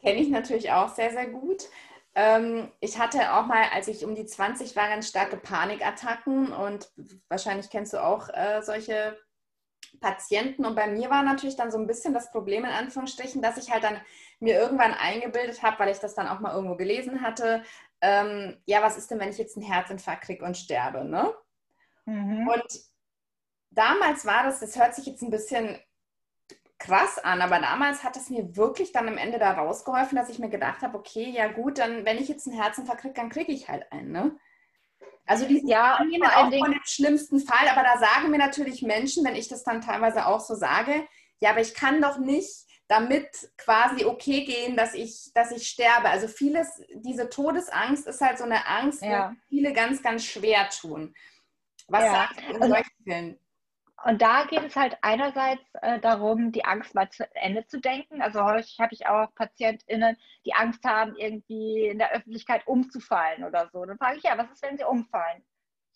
Kenne 0.00 0.18
ich 0.18 0.28
natürlich 0.28 0.72
auch 0.72 0.88
sehr, 0.88 1.12
sehr 1.12 1.28
gut. 1.28 1.68
Ähm, 2.14 2.70
ich 2.80 2.98
hatte 2.98 3.34
auch 3.34 3.46
mal, 3.46 3.64
als 3.72 3.88
ich 3.88 4.04
um 4.04 4.14
die 4.14 4.26
20 4.26 4.76
war, 4.76 4.88
ganz 4.88 5.08
starke 5.08 5.36
Panikattacken 5.36 6.52
und 6.52 6.90
wahrscheinlich 7.28 7.70
kennst 7.70 7.92
du 7.92 8.02
auch 8.02 8.28
äh, 8.28 8.62
solche 8.62 9.18
Patienten. 10.00 10.64
Und 10.64 10.76
bei 10.76 10.86
mir 10.86 11.10
war 11.10 11.22
natürlich 11.22 11.56
dann 11.56 11.70
so 11.70 11.78
ein 11.78 11.86
bisschen 11.86 12.14
das 12.14 12.30
Problem 12.30 12.64
in 12.64 12.70
Anführungsstrichen, 12.70 13.42
dass 13.42 13.56
ich 13.56 13.72
halt 13.72 13.84
dann 13.84 14.00
mir 14.38 14.54
irgendwann 14.54 14.94
eingebildet 14.94 15.62
habe, 15.62 15.78
weil 15.78 15.90
ich 15.90 15.98
das 15.98 16.14
dann 16.14 16.28
auch 16.28 16.40
mal 16.40 16.54
irgendwo 16.54 16.76
gelesen 16.76 17.22
hatte, 17.22 17.62
ähm, 18.00 18.56
ja, 18.66 18.82
was 18.82 18.98
ist 18.98 19.10
denn, 19.10 19.18
wenn 19.18 19.30
ich 19.30 19.38
jetzt 19.38 19.56
einen 19.56 19.66
Herzinfarkt 19.66 20.24
kriege 20.24 20.44
und 20.44 20.56
sterbe, 20.56 21.04
ne? 21.04 21.34
Mhm. 22.04 22.46
Und 22.48 22.80
damals 23.70 24.26
war 24.26 24.44
das, 24.44 24.60
das 24.60 24.78
hört 24.78 24.94
sich 24.94 25.06
jetzt 25.06 25.22
ein 25.22 25.30
bisschen 25.30 25.78
krass 26.78 27.18
an, 27.18 27.40
aber 27.40 27.60
damals 27.60 28.04
hat 28.04 28.16
es 28.16 28.30
mir 28.30 28.56
wirklich 28.56 28.92
dann 28.92 29.08
am 29.08 29.16
Ende 29.16 29.38
da 29.38 29.52
rausgeholfen, 29.52 30.16
dass 30.16 30.28
ich 30.28 30.38
mir 30.38 30.50
gedacht 30.50 30.82
habe, 30.82 30.98
okay, 30.98 31.30
ja 31.30 31.48
gut, 31.48 31.78
dann 31.78 32.04
wenn 32.04 32.18
ich 32.18 32.28
jetzt 32.28 32.46
einen 32.46 32.60
Herzinfarkt 32.60 33.02
kriege, 33.02 33.14
dann 33.14 33.30
kriege 33.30 33.52
ich 33.52 33.68
halt 33.68 33.90
einen, 33.92 34.12
ne? 34.12 34.36
Also 35.26 35.46
die 35.46 35.62
ja, 35.66 35.94
auch 35.94 36.50
von 36.50 36.70
dem 36.72 36.80
schlimmsten 36.84 37.40
Fall, 37.40 37.68
aber 37.68 37.82
da 37.82 37.98
sagen 37.98 38.30
mir 38.30 38.38
natürlich 38.38 38.82
Menschen, 38.82 39.24
wenn 39.24 39.36
ich 39.36 39.48
das 39.48 39.64
dann 39.64 39.80
teilweise 39.80 40.26
auch 40.26 40.40
so 40.40 40.54
sage, 40.54 41.06
ja, 41.40 41.50
aber 41.50 41.60
ich 41.60 41.74
kann 41.74 42.02
doch 42.02 42.18
nicht 42.18 42.66
damit 42.88 43.28
quasi 43.56 44.04
okay 44.04 44.44
gehen, 44.44 44.76
dass 44.76 44.94
ich, 44.94 45.32
dass 45.34 45.50
ich 45.50 45.66
sterbe. 45.66 46.10
Also 46.10 46.28
vieles, 46.28 46.82
diese 46.94 47.30
Todesangst 47.30 48.06
ist 48.06 48.20
halt 48.20 48.36
so 48.36 48.44
eine 48.44 48.66
Angst, 48.66 49.02
ja. 49.02 49.30
wo 49.30 49.36
viele 49.48 49.72
ganz, 49.72 50.02
ganz 50.02 50.24
schwer 50.24 50.68
tun. 50.68 51.14
Was 51.88 52.04
ja. 52.04 52.12
sagst 52.12 52.40
du 52.40 52.42
in 52.42 52.62
also, 52.62 52.74
solchen 52.74 53.04
Fällen? 53.04 53.38
Und 54.04 54.20
da 54.20 54.44
geht 54.44 54.62
es 54.62 54.76
halt 54.76 54.98
einerseits 55.00 55.62
äh, 55.80 55.98
darum, 55.98 56.52
die 56.52 56.64
Angst 56.64 56.94
mal 56.94 57.08
zu 57.10 57.24
Ende 57.34 57.66
zu 57.66 57.80
denken. 57.80 58.20
Also 58.20 58.44
häufig 58.44 58.78
habe 58.78 58.92
ich 58.92 59.06
auch 59.06 59.34
PatientInnen, 59.34 60.16
die 60.44 60.54
Angst 60.54 60.84
haben, 60.84 61.16
irgendwie 61.16 61.86
in 61.86 61.98
der 61.98 62.12
Öffentlichkeit 62.12 62.66
umzufallen 62.66 63.44
oder 63.44 63.70
so. 63.72 63.84
Dann 63.84 63.96
frage 63.96 64.18
ich, 64.18 64.24
ja, 64.24 64.36
was 64.36 64.50
ist, 64.52 64.62
wenn 64.62 64.76
sie 64.76 64.84
umfallen? 64.84 65.42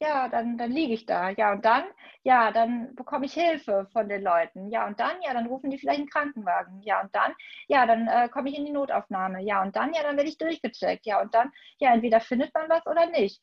Ja, 0.01 0.29
dann, 0.29 0.57
dann 0.59 0.71
liege 0.73 0.95
ich 0.95 1.07
da. 1.07 1.31
Ja, 1.31 1.53
und 1.53 1.65
dann, 1.65 1.85
ja, 2.23 2.51
dann 2.53 2.95
bekomme 2.95 3.27
ich 3.27 3.35
Hilfe 3.35 3.89
von 3.93 4.09
den 4.09 4.23
Leuten. 4.23 4.71
Ja, 4.71 4.87
und 4.87 4.99
dann, 5.01 5.21
ja, 5.23 5.35
dann 5.35 5.47
rufen 5.47 5.71
die 5.71 5.79
vielleicht 5.79 5.99
einen 6.01 6.09
Krankenwagen. 6.09 6.81
Ja, 6.83 7.03
und 7.03 7.15
dann, 7.15 7.35
ja, 7.69 7.85
dann 7.87 8.09
äh, 8.09 8.29
komme 8.31 8.49
ich 8.49 8.57
in 8.57 8.65
die 8.65 8.73
Notaufnahme. 8.73 9.43
Ja, 9.43 9.63
und 9.63 9.77
dann, 9.77 9.93
ja, 9.93 10.03
dann 10.03 10.17
werde 10.17 10.31
ich 10.31 10.39
durchgecheckt. 10.39 11.05
Ja, 11.07 11.21
und 11.21 11.35
dann, 11.35 11.53
ja, 11.79 11.93
entweder 11.93 12.21
findet 12.21 12.55
man 12.55 12.69
was 12.71 12.87
oder 12.87 13.07
nicht 13.11 13.43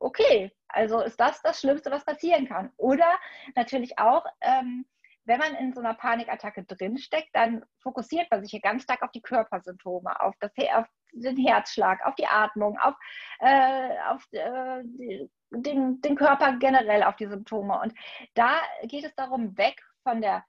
okay, 0.00 0.50
also 0.68 1.00
ist 1.00 1.20
das 1.20 1.40
das 1.42 1.60
Schlimmste, 1.60 1.90
was 1.90 2.04
passieren 2.04 2.48
kann. 2.48 2.72
Oder 2.76 3.18
natürlich 3.54 3.98
auch, 3.98 4.24
ähm, 4.40 4.86
wenn 5.24 5.38
man 5.38 5.54
in 5.56 5.72
so 5.72 5.80
einer 5.80 5.94
Panikattacke 5.94 6.64
drinsteckt, 6.64 7.28
dann 7.34 7.64
fokussiert 7.82 8.28
man 8.30 8.42
sich 8.42 8.50
hier 8.50 8.60
ganz 8.60 8.82
stark 8.82 9.02
auf 9.02 9.12
die 9.12 9.22
Körpersymptome, 9.22 10.20
auf, 10.20 10.34
das, 10.40 10.50
auf 10.74 10.86
den 11.12 11.36
Herzschlag, 11.36 12.04
auf 12.04 12.14
die 12.14 12.26
Atmung, 12.26 12.78
auf, 12.78 12.94
äh, 13.38 13.98
auf 14.08 14.26
äh, 14.32 14.82
den, 15.50 16.00
den 16.00 16.16
Körper 16.16 16.56
generell, 16.56 17.02
auf 17.02 17.16
die 17.16 17.26
Symptome. 17.26 17.78
Und 17.80 17.94
da 18.34 18.60
geht 18.84 19.04
es 19.04 19.14
darum, 19.14 19.56
weg 19.56 19.80
von 20.02 20.20
der 20.20 20.44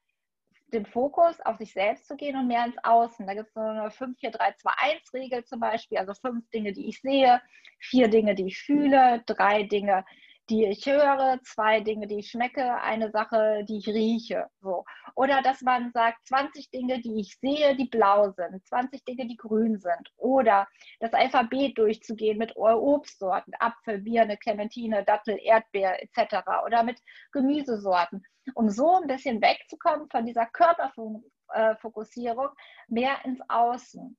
den 0.73 0.86
Fokus 0.86 1.39
auf 1.41 1.57
sich 1.57 1.73
selbst 1.73 2.07
zu 2.07 2.15
gehen 2.15 2.36
und 2.38 2.47
mehr 2.47 2.65
ins 2.65 2.77
Außen. 2.84 3.27
Da 3.27 3.34
gibt 3.34 3.47
es 3.47 3.53
so 3.53 3.60
eine 3.60 3.89
5-4-3-2-1-Regel 3.89 5.43
zum 5.45 5.60
Beispiel, 5.60 5.97
also 5.97 6.13
fünf 6.13 6.49
Dinge, 6.51 6.71
die 6.73 6.88
ich 6.88 7.01
sehe, 7.01 7.41
vier 7.79 8.07
Dinge, 8.07 8.36
die 8.36 8.47
ich 8.47 8.60
fühle, 8.60 9.23
drei 9.25 9.63
Dinge, 9.63 10.05
die 10.52 10.66
ich 10.66 10.86
höre, 10.86 11.40
zwei 11.44 11.80
Dinge, 11.80 12.08
die 12.08 12.20
ich 12.20 12.30
schmecke, 12.30 12.82
eine 12.82 13.10
Sache, 13.10 13.64
die 13.64 13.78
ich 13.78 13.88
rieche. 13.88 14.48
So. 14.60 14.84
Oder 15.16 15.42
dass 15.42 15.62
man 15.62 15.94
sagt, 15.94 16.28
20 16.28 16.70
Dinge, 16.70 17.00
die 17.00 17.22
ich 17.22 17.38
sehe, 17.40 17.78
die 17.78 17.86
blau 17.86 18.32
sind, 18.32 18.68
20 18.68 19.06
Dinge, 19.06 19.28
die 19.28 19.38
grün 19.38 19.80
sind. 19.80 20.12
Oder 20.18 20.68
das 21.00 21.14
Alphabet 21.14 21.78
durchzugehen 21.78 22.38
mit 22.38 22.58
Obstsorten, 22.58 23.54
Apfel, 23.60 24.00
Birne, 24.00 24.36
Clementine, 24.36 25.06
Dattel, 25.06 25.40
Erdbeer 25.42 26.04
etc. 26.04 26.44
Oder 26.66 26.84
mit 26.84 27.00
Gemüsesorten, 27.32 28.22
um 28.54 28.70
so 28.70 28.98
ein 28.98 29.08
bisschen 29.08 29.42
wegzukommen 29.42 30.10
von 30.10 30.26
dieser 30.26 30.48
Körperfokussierung, 30.48 32.50
mehr 32.90 33.24
ins 33.24 33.40
Außen. 33.48 34.18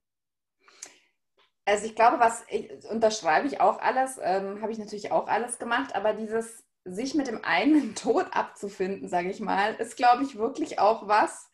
Also 1.65 1.85
ich 1.85 1.95
glaube, 1.95 2.19
was 2.19 2.43
ich, 2.49 2.69
unterschreibe 2.89 3.47
ich 3.47 3.61
auch 3.61 3.79
alles, 3.79 4.19
ähm, 4.21 4.61
habe 4.61 4.71
ich 4.71 4.77
natürlich 4.77 5.11
auch 5.11 5.27
alles 5.27 5.59
gemacht, 5.59 5.95
aber 5.95 6.13
dieses 6.13 6.63
sich 6.85 7.15
mit 7.15 7.27
dem 7.27 7.43
eigenen 7.43 7.95
Tod 7.95 8.27
abzufinden, 8.31 9.07
sage 9.07 9.29
ich 9.29 9.39
mal, 9.39 9.75
ist, 9.75 9.95
glaube 9.95 10.23
ich, 10.23 10.37
wirklich 10.37 10.79
auch 10.79 11.07
was, 11.07 11.49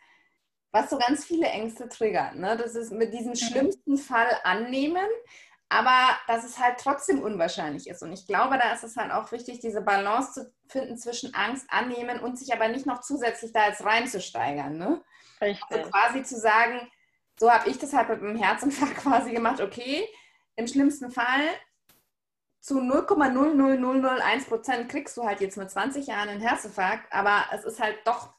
was 0.71 0.89
so 0.89 0.97
ganz 0.97 1.25
viele 1.25 1.47
Ängste 1.47 1.89
triggert. 1.89 2.35
Ne? 2.35 2.57
Das 2.57 2.75
ist 2.75 2.91
mit 2.91 3.13
diesem 3.13 3.31
mhm. 3.31 3.35
schlimmsten 3.35 3.97
Fall 3.97 4.29
annehmen, 4.43 5.07
aber 5.69 6.17
dass 6.27 6.43
es 6.43 6.59
halt 6.59 6.79
trotzdem 6.79 7.21
unwahrscheinlich 7.21 7.87
ist. 7.87 8.01
Und 8.01 8.11
ich 8.11 8.25
glaube, 8.25 8.57
da 8.57 8.73
ist 8.73 8.83
es 8.83 8.97
halt 8.97 9.11
auch 9.11 9.31
wichtig, 9.31 9.59
diese 9.59 9.81
Balance 9.81 10.33
zu 10.33 10.53
finden 10.67 10.97
zwischen 10.97 11.35
Angst 11.35 11.67
annehmen 11.69 12.19
und 12.19 12.39
sich 12.39 12.51
aber 12.53 12.67
nicht 12.67 12.87
noch 12.87 13.01
zusätzlich 13.01 13.53
da 13.53 13.67
jetzt 13.67 13.85
reinzusteigern. 13.85 14.77
Ne? 14.77 15.03
Richtig. 15.39 15.63
Also 15.69 15.89
quasi 15.91 16.23
zu 16.23 16.39
sagen, 16.39 16.89
so 17.39 17.51
habe 17.51 17.69
ich 17.69 17.79
das 17.79 17.93
halt 17.93 18.09
mit 18.09 18.21
dem 18.21 18.35
Herzinfarkt 18.35 18.97
quasi 19.03 19.31
gemacht. 19.31 19.61
Okay, 19.61 20.07
im 20.55 20.67
schlimmsten 20.67 21.09
Fall 21.11 21.47
zu 22.59 22.79
0,00001 22.79 24.47
Prozent 24.47 24.89
kriegst 24.89 25.15
du 25.15 25.23
halt 25.23 25.39
jetzt 25.39 25.57
mit 25.57 25.71
20 25.71 26.07
Jahren 26.07 26.29
einen 26.29 26.41
Herzinfarkt, 26.41 27.11
aber 27.11 27.45
es 27.53 27.63
ist 27.63 27.79
halt 27.79 27.97
doch 28.05 28.33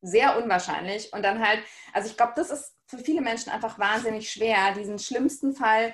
sehr 0.00 0.42
unwahrscheinlich. 0.42 1.12
Und 1.12 1.22
dann 1.22 1.46
halt, 1.46 1.60
also 1.92 2.08
ich 2.08 2.16
glaube, 2.16 2.32
das 2.36 2.50
ist 2.50 2.74
für 2.86 2.98
viele 2.98 3.20
Menschen 3.20 3.52
einfach 3.52 3.78
wahnsinnig 3.78 4.30
schwer, 4.30 4.72
diesen 4.72 4.98
schlimmsten 4.98 5.54
Fall 5.54 5.92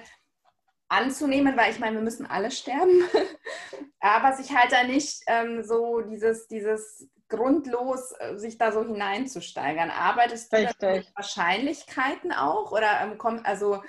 anzunehmen, 0.89 1.57
weil 1.57 1.73
ich 1.73 1.79
meine, 1.79 1.97
wir 1.97 2.03
müssen 2.03 2.27
alle 2.27 2.51
sterben, 2.51 3.03
aber 4.01 4.37
sich 4.37 4.55
halt 4.55 4.71
da 4.73 4.85
nicht 4.85 5.23
ähm, 5.27 5.65
so 5.65 6.03
dieses, 6.03 6.47
dieses 6.47 7.09
grundlos 7.33 8.13
äh, 8.19 8.37
sich 8.37 8.59
da 8.59 8.71
so 8.71 8.85
hineinzusteigern. 8.85 9.91
Arbeitest 9.91 10.53
du 10.53 10.59
mit 10.59 11.17
Wahrscheinlichkeiten 11.17 12.33
auch 12.33 12.71
oder 12.71 13.01
ähm, 13.03 13.19
kommt 13.19 13.45
also 13.47 13.83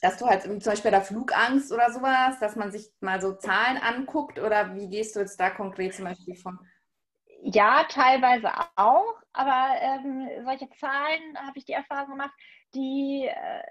dass 0.00 0.18
du 0.18 0.26
halt 0.26 0.42
zum 0.42 0.58
Beispiel 0.58 0.90
bei 0.90 0.98
der 0.98 1.00
Flugangst 1.00 1.72
oder 1.72 1.90
sowas, 1.90 2.38
dass 2.38 2.56
man 2.56 2.70
sich 2.70 2.92
mal 3.00 3.22
so 3.22 3.32
Zahlen 3.32 3.78
anguckt 3.78 4.38
oder 4.38 4.74
wie 4.74 4.90
gehst 4.90 5.16
du 5.16 5.20
jetzt 5.20 5.40
da 5.40 5.48
konkret 5.48 5.94
zum 5.94 6.04
Beispiel 6.04 6.36
von? 6.36 6.58
Ja, 7.42 7.84
teilweise 7.88 8.50
auch, 8.76 9.14
aber 9.32 9.70
ähm, 9.80 10.28
solche 10.44 10.68
Zahlen 10.78 11.38
habe 11.38 11.56
ich 11.56 11.64
die 11.64 11.72
Erfahrung 11.72 12.10
gemacht, 12.10 12.34
die 12.74 13.28
äh, 13.28 13.62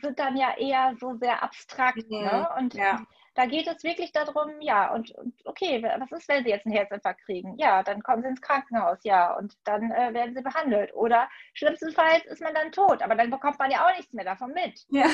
sind 0.00 0.18
dann 0.18 0.36
ja 0.36 0.56
eher 0.56 0.94
so 0.98 1.14
sehr 1.14 1.42
abstrakt. 1.42 2.10
Mhm. 2.10 2.24
Ne? 2.24 2.48
Und 2.58 2.74
ja. 2.74 3.04
Da 3.34 3.46
geht 3.46 3.66
es 3.66 3.82
wirklich 3.82 4.12
darum, 4.12 4.60
ja, 4.60 4.94
und, 4.94 5.10
und, 5.10 5.34
okay, 5.44 5.82
was 5.82 6.12
ist, 6.12 6.28
wenn 6.28 6.44
Sie 6.44 6.50
jetzt 6.50 6.66
einen 6.66 6.74
Herzinfarkt 6.76 7.24
kriegen? 7.24 7.58
Ja, 7.58 7.82
dann 7.82 8.00
kommen 8.00 8.22
Sie 8.22 8.28
ins 8.28 8.40
Krankenhaus, 8.40 9.02
ja, 9.02 9.34
und 9.36 9.58
dann 9.64 9.90
äh, 9.90 10.14
werden 10.14 10.36
Sie 10.36 10.42
behandelt. 10.42 10.94
Oder 10.94 11.28
schlimmstenfalls 11.52 12.24
ist 12.26 12.40
man 12.40 12.54
dann 12.54 12.70
tot, 12.70 13.02
aber 13.02 13.16
dann 13.16 13.30
bekommt 13.30 13.58
man 13.58 13.72
ja 13.72 13.84
auch 13.84 13.96
nichts 13.96 14.12
mehr 14.12 14.24
davon 14.24 14.52
mit. 14.52 14.86
Ja. 14.88 15.08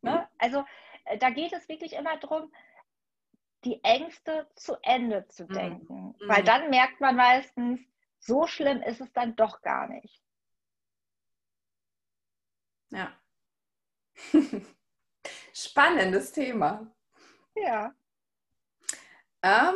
Ne? 0.00 0.28
Also 0.38 0.64
äh, 1.06 1.18
da 1.18 1.30
geht 1.30 1.52
es 1.52 1.68
wirklich 1.68 1.92
immer 1.92 2.16
darum, 2.18 2.52
die 3.64 3.82
Ängste 3.82 4.48
zu 4.54 4.76
Ende 4.82 5.26
zu 5.26 5.44
mhm. 5.44 5.52
denken. 5.52 6.06
Mhm. 6.20 6.28
Weil 6.28 6.44
dann 6.44 6.70
merkt 6.70 7.00
man 7.00 7.16
meistens, 7.16 7.80
so 8.20 8.46
schlimm 8.46 8.80
ist 8.80 9.00
es 9.00 9.12
dann 9.12 9.36
doch 9.36 9.60
gar 9.60 9.88
nicht. 9.88 10.22
Ja. 12.90 13.12
Spannendes 15.52 16.32
Thema. 16.32 16.86
Ja. 17.54 17.92
Ähm, 19.42 19.74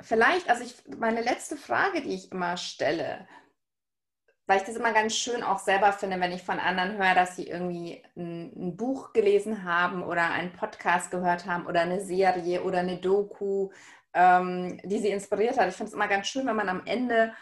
vielleicht, 0.00 0.48
also 0.48 0.64
ich, 0.64 0.74
meine 0.98 1.22
letzte 1.22 1.56
Frage, 1.56 2.02
die 2.02 2.14
ich 2.14 2.32
immer 2.32 2.56
stelle, 2.56 3.26
weil 4.46 4.58
ich 4.58 4.64
das 4.64 4.76
immer 4.76 4.92
ganz 4.92 5.14
schön 5.14 5.42
auch 5.42 5.58
selber 5.58 5.92
finde, 5.92 6.20
wenn 6.20 6.32
ich 6.32 6.42
von 6.42 6.58
anderen 6.58 6.98
höre, 6.98 7.14
dass 7.14 7.36
sie 7.36 7.46
irgendwie 7.46 8.02
ein, 8.16 8.52
ein, 8.54 8.76
Buch 8.76 9.12
gelesen 9.12 9.64
haben 9.64 10.02
oder 10.02 10.30
einen 10.30 10.52
Podcast 10.52 11.10
gehört 11.10 11.46
haben 11.46 11.66
oder 11.66 11.82
eine 11.82 12.00
Serie 12.00 12.62
oder 12.62 12.80
eine 12.80 12.98
Doku, 12.98 13.70
ähm, 14.14 14.80
die 14.84 14.98
sie 14.98 15.10
inspiriert 15.10 15.58
hat. 15.58 15.68
Ich 15.68 15.76
finde 15.76 15.88
es 15.88 15.94
immer 15.94 16.08
ganz 16.08 16.26
schön, 16.26 16.46
wenn 16.46 16.56
man 16.56 16.68
am 16.68 16.82
Ende 16.86 17.32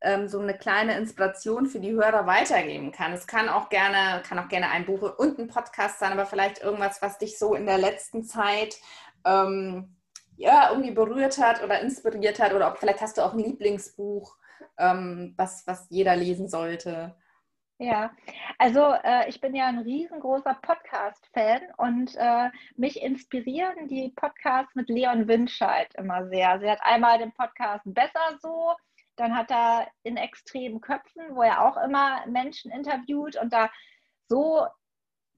ähm, 0.00 0.28
so 0.28 0.38
eine 0.40 0.56
kleine 0.56 0.96
Inspiration 0.96 1.66
für 1.66 1.80
die 1.80 1.92
Hörer 1.92 2.26
weitergeben 2.26 2.92
kann. 2.92 3.12
Es 3.12 3.26
kann 3.26 3.48
auch 3.48 3.68
gerne, 3.68 4.22
kann 4.22 4.38
auch 4.38 4.48
gerne 4.48 4.70
ein 4.70 4.86
Buch 4.86 5.18
und 5.18 5.38
ein 5.38 5.48
Podcast 5.48 5.98
sein, 5.98 6.12
aber 6.12 6.26
vielleicht 6.26 6.62
irgendwas, 6.62 7.02
was 7.02 7.18
dich 7.18 7.38
so 7.38 7.54
in 7.54 7.66
der 7.66 7.78
letzten 7.78 8.24
Zeit 8.24 8.76
ähm, 9.24 9.96
ja, 10.36 10.70
irgendwie 10.70 10.92
berührt 10.92 11.38
hat 11.38 11.62
oder 11.62 11.80
inspiriert 11.80 12.38
hat 12.40 12.54
oder 12.54 12.68
ob 12.68 12.78
vielleicht 12.78 13.00
hast 13.00 13.18
du 13.18 13.22
auch 13.22 13.32
ein 13.32 13.40
Lieblingsbuch, 13.40 14.36
ähm, 14.78 15.34
was, 15.36 15.66
was 15.66 15.86
jeder 15.90 16.14
lesen 16.14 16.48
sollte. 16.48 17.16
Ja, 17.80 18.10
also 18.58 18.92
äh, 19.04 19.28
ich 19.28 19.40
bin 19.40 19.54
ja 19.54 19.66
ein 19.66 19.78
riesengroßer 19.78 20.58
Podcast-Fan 20.62 21.60
und 21.76 22.12
äh, 22.16 22.50
mich 22.76 23.00
inspirieren 23.00 23.86
die 23.86 24.12
Podcasts 24.16 24.74
mit 24.74 24.88
Leon 24.88 25.28
Winscheid 25.28 25.88
immer 25.94 26.26
sehr. 26.28 26.58
Sie 26.58 26.68
hat 26.68 26.80
einmal 26.82 27.18
den 27.18 27.32
Podcast 27.32 27.82
Besser 27.84 28.36
so, 28.40 28.74
dann 29.18 29.36
hat 29.36 29.50
er 29.50 29.88
in 30.02 30.16
extremen 30.16 30.80
Köpfen, 30.80 31.34
wo 31.34 31.42
er 31.42 31.64
auch 31.64 31.76
immer 31.76 32.26
Menschen 32.26 32.70
interviewt 32.70 33.36
und 33.36 33.52
da 33.52 33.70
so 34.28 34.66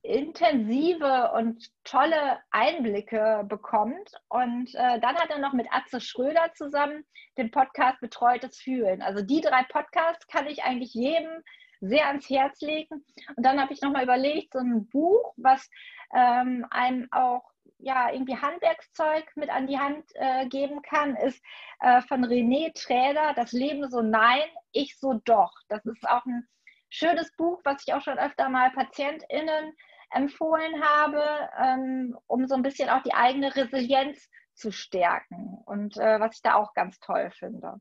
intensive 0.02 1.32
und 1.32 1.70
tolle 1.84 2.38
Einblicke 2.50 3.44
bekommt. 3.48 4.12
Und 4.28 4.74
äh, 4.74 4.98
dann 5.00 5.16
hat 5.16 5.30
er 5.30 5.38
noch 5.38 5.52
mit 5.52 5.68
Atze 5.70 6.00
Schröder 6.00 6.52
zusammen 6.54 7.04
den 7.36 7.50
Podcast 7.50 8.00
Betreutes 8.00 8.58
Fühlen. 8.58 9.02
Also 9.02 9.22
die 9.22 9.40
drei 9.40 9.62
Podcasts 9.64 10.26
kann 10.26 10.46
ich 10.46 10.62
eigentlich 10.62 10.94
jedem 10.94 11.42
sehr 11.80 12.08
ans 12.08 12.28
Herz 12.28 12.60
legen. 12.60 13.04
Und 13.36 13.44
dann 13.44 13.60
habe 13.60 13.72
ich 13.72 13.80
nochmal 13.80 14.04
überlegt, 14.04 14.52
so 14.52 14.58
ein 14.58 14.88
Buch, 14.88 15.34
was 15.36 15.68
ähm, 16.14 16.66
einem 16.70 17.08
auch 17.10 17.49
ja, 17.82 18.12
irgendwie 18.12 18.36
Handwerkszeug 18.36 19.24
mit 19.36 19.50
an 19.50 19.66
die 19.66 19.78
Hand 19.78 20.04
äh, 20.14 20.46
geben 20.46 20.82
kann, 20.82 21.16
ist 21.16 21.42
äh, 21.80 22.02
von 22.02 22.24
René 22.24 22.72
Träder, 22.74 23.32
Das 23.34 23.52
Leben 23.52 23.88
so 23.88 24.02
nein, 24.02 24.48
ich 24.72 24.98
so 24.98 25.14
doch. 25.24 25.52
Das 25.68 25.84
ist 25.86 26.08
auch 26.08 26.24
ein 26.26 26.46
schönes 26.88 27.34
Buch, 27.36 27.60
was 27.64 27.82
ich 27.86 27.94
auch 27.94 28.02
schon 28.02 28.18
öfter 28.18 28.48
mal 28.48 28.70
PatientInnen 28.70 29.74
empfohlen 30.10 30.82
habe, 30.82 31.48
ähm, 31.58 32.18
um 32.26 32.46
so 32.46 32.54
ein 32.54 32.62
bisschen 32.62 32.88
auch 32.88 33.02
die 33.02 33.14
eigene 33.14 33.54
Resilienz 33.54 34.28
zu 34.54 34.72
stärken 34.72 35.58
und 35.66 35.96
äh, 35.96 36.20
was 36.20 36.36
ich 36.36 36.42
da 36.42 36.54
auch 36.54 36.74
ganz 36.74 36.98
toll 37.00 37.30
finde. 37.30 37.80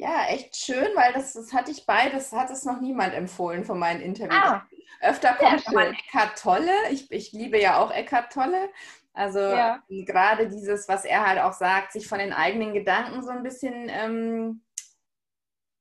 Ja, 0.00 0.24
echt 0.28 0.56
schön, 0.56 0.88
weil 0.94 1.12
das, 1.12 1.34
das 1.34 1.52
hatte 1.52 1.70
ich 1.70 1.84
beides, 1.84 2.32
hat 2.32 2.50
es 2.50 2.64
noch 2.64 2.80
niemand 2.80 3.12
empfohlen 3.12 3.66
von 3.66 3.78
meinen 3.78 4.00
Interviews. 4.00 4.42
Ah, 4.42 4.66
Öfter 5.02 5.34
kommt 5.34 5.70
mal 5.72 5.92
Eckart 5.92 6.38
Tolle. 6.38 6.72
Ich, 6.90 7.10
ich 7.10 7.32
liebe 7.32 7.60
ja 7.60 7.76
auch 7.76 7.90
Eckart 7.90 8.32
Tolle. 8.32 8.70
Also 9.12 9.40
ja. 9.40 9.82
gerade 9.90 10.48
dieses, 10.48 10.88
was 10.88 11.04
er 11.04 11.26
halt 11.26 11.38
auch 11.40 11.52
sagt, 11.52 11.92
sich 11.92 12.08
von 12.08 12.18
den 12.18 12.32
eigenen 12.32 12.72
Gedanken 12.72 13.22
so 13.22 13.28
ein 13.28 13.42
bisschen 13.42 13.90
ähm, 13.90 14.62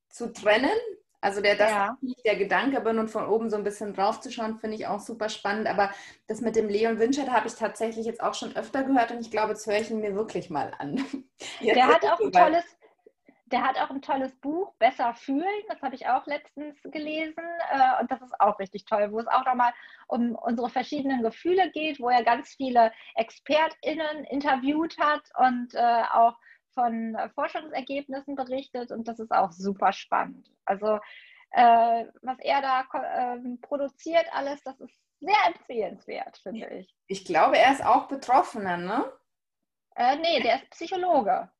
zu 0.09 0.33
trennen. 0.33 0.77
Also 1.21 1.39
der, 1.39 1.55
dass 1.55 1.71
ja. 1.71 1.97
ich 2.01 2.21
der 2.23 2.35
Gedanke 2.35 2.81
bin 2.81 2.99
und 2.99 3.07
von 3.07 3.25
oben 3.25 3.49
so 3.49 3.55
ein 3.55 3.63
bisschen 3.63 3.93
drauf 3.93 4.19
zu 4.19 4.31
schauen, 4.31 4.57
finde 4.57 4.75
ich 4.75 4.87
auch 4.87 4.99
super 4.99 5.29
spannend. 5.29 5.67
Aber 5.67 5.91
das 6.27 6.41
mit 6.41 6.57
dem 6.57 6.67
Leon 6.67 6.99
Winscheid 6.99 7.29
habe 7.29 7.47
ich 7.47 7.55
tatsächlich 7.55 8.05
jetzt 8.05 8.21
auch 8.21 8.33
schon 8.33 8.53
öfter 8.57 8.83
gehört 8.83 9.11
und 9.11 9.21
ich 9.21 9.31
glaube, 9.31 9.51
jetzt 9.51 9.65
höre 9.65 9.79
ich 9.79 9.89
ihn 9.89 10.01
mir 10.01 10.13
wirklich 10.13 10.49
mal 10.49 10.73
an. 10.77 10.97
Jetzt 11.61 11.75
der 11.75 11.87
hat 11.87 12.03
auch 12.03 12.19
ein 12.19 12.33
tolles, 12.33 12.65
der 13.51 13.63
hat 13.63 13.79
auch 13.79 13.89
ein 13.89 14.01
tolles 14.01 14.35
Buch, 14.35 14.73
Besser 14.79 15.13
fühlen. 15.13 15.63
Das 15.67 15.81
habe 15.81 15.95
ich 15.95 16.07
auch 16.07 16.25
letztens 16.25 16.77
gelesen. 16.83 17.43
Äh, 17.71 18.01
und 18.01 18.11
das 18.11 18.21
ist 18.21 18.39
auch 18.39 18.59
richtig 18.59 18.85
toll, 18.85 19.11
wo 19.11 19.19
es 19.19 19.27
auch 19.27 19.45
nochmal 19.45 19.73
um 20.07 20.35
unsere 20.35 20.69
verschiedenen 20.69 21.21
Gefühle 21.21 21.71
geht, 21.71 21.99
wo 21.99 22.09
er 22.09 22.23
ganz 22.23 22.55
viele 22.55 22.91
ExpertInnen 23.15 24.23
interviewt 24.25 24.97
hat 24.99 25.23
und 25.37 25.73
äh, 25.73 26.03
auch 26.11 26.37
von 26.73 27.17
Forschungsergebnissen 27.35 28.35
berichtet. 28.35 28.91
Und 28.91 29.07
das 29.07 29.19
ist 29.19 29.31
auch 29.31 29.51
super 29.51 29.91
spannend. 29.91 30.49
Also, 30.65 30.99
äh, 31.51 32.05
was 32.21 32.37
er 32.39 32.61
da 32.61 32.85
ähm, 33.17 33.59
produziert, 33.61 34.25
alles, 34.31 34.63
das 34.63 34.79
ist 34.79 34.95
sehr 35.19 35.47
empfehlenswert, 35.47 36.37
finde 36.37 36.67
ich. 36.67 36.95
Ich 37.07 37.25
glaube, 37.25 37.57
er 37.57 37.73
ist 37.73 37.83
auch 37.83 38.07
Betroffener, 38.07 38.77
ne? 38.77 39.11
Äh, 39.95 40.17
nee, 40.17 40.39
der 40.41 40.55
ist 40.55 40.69
Psychologe. 40.69 41.51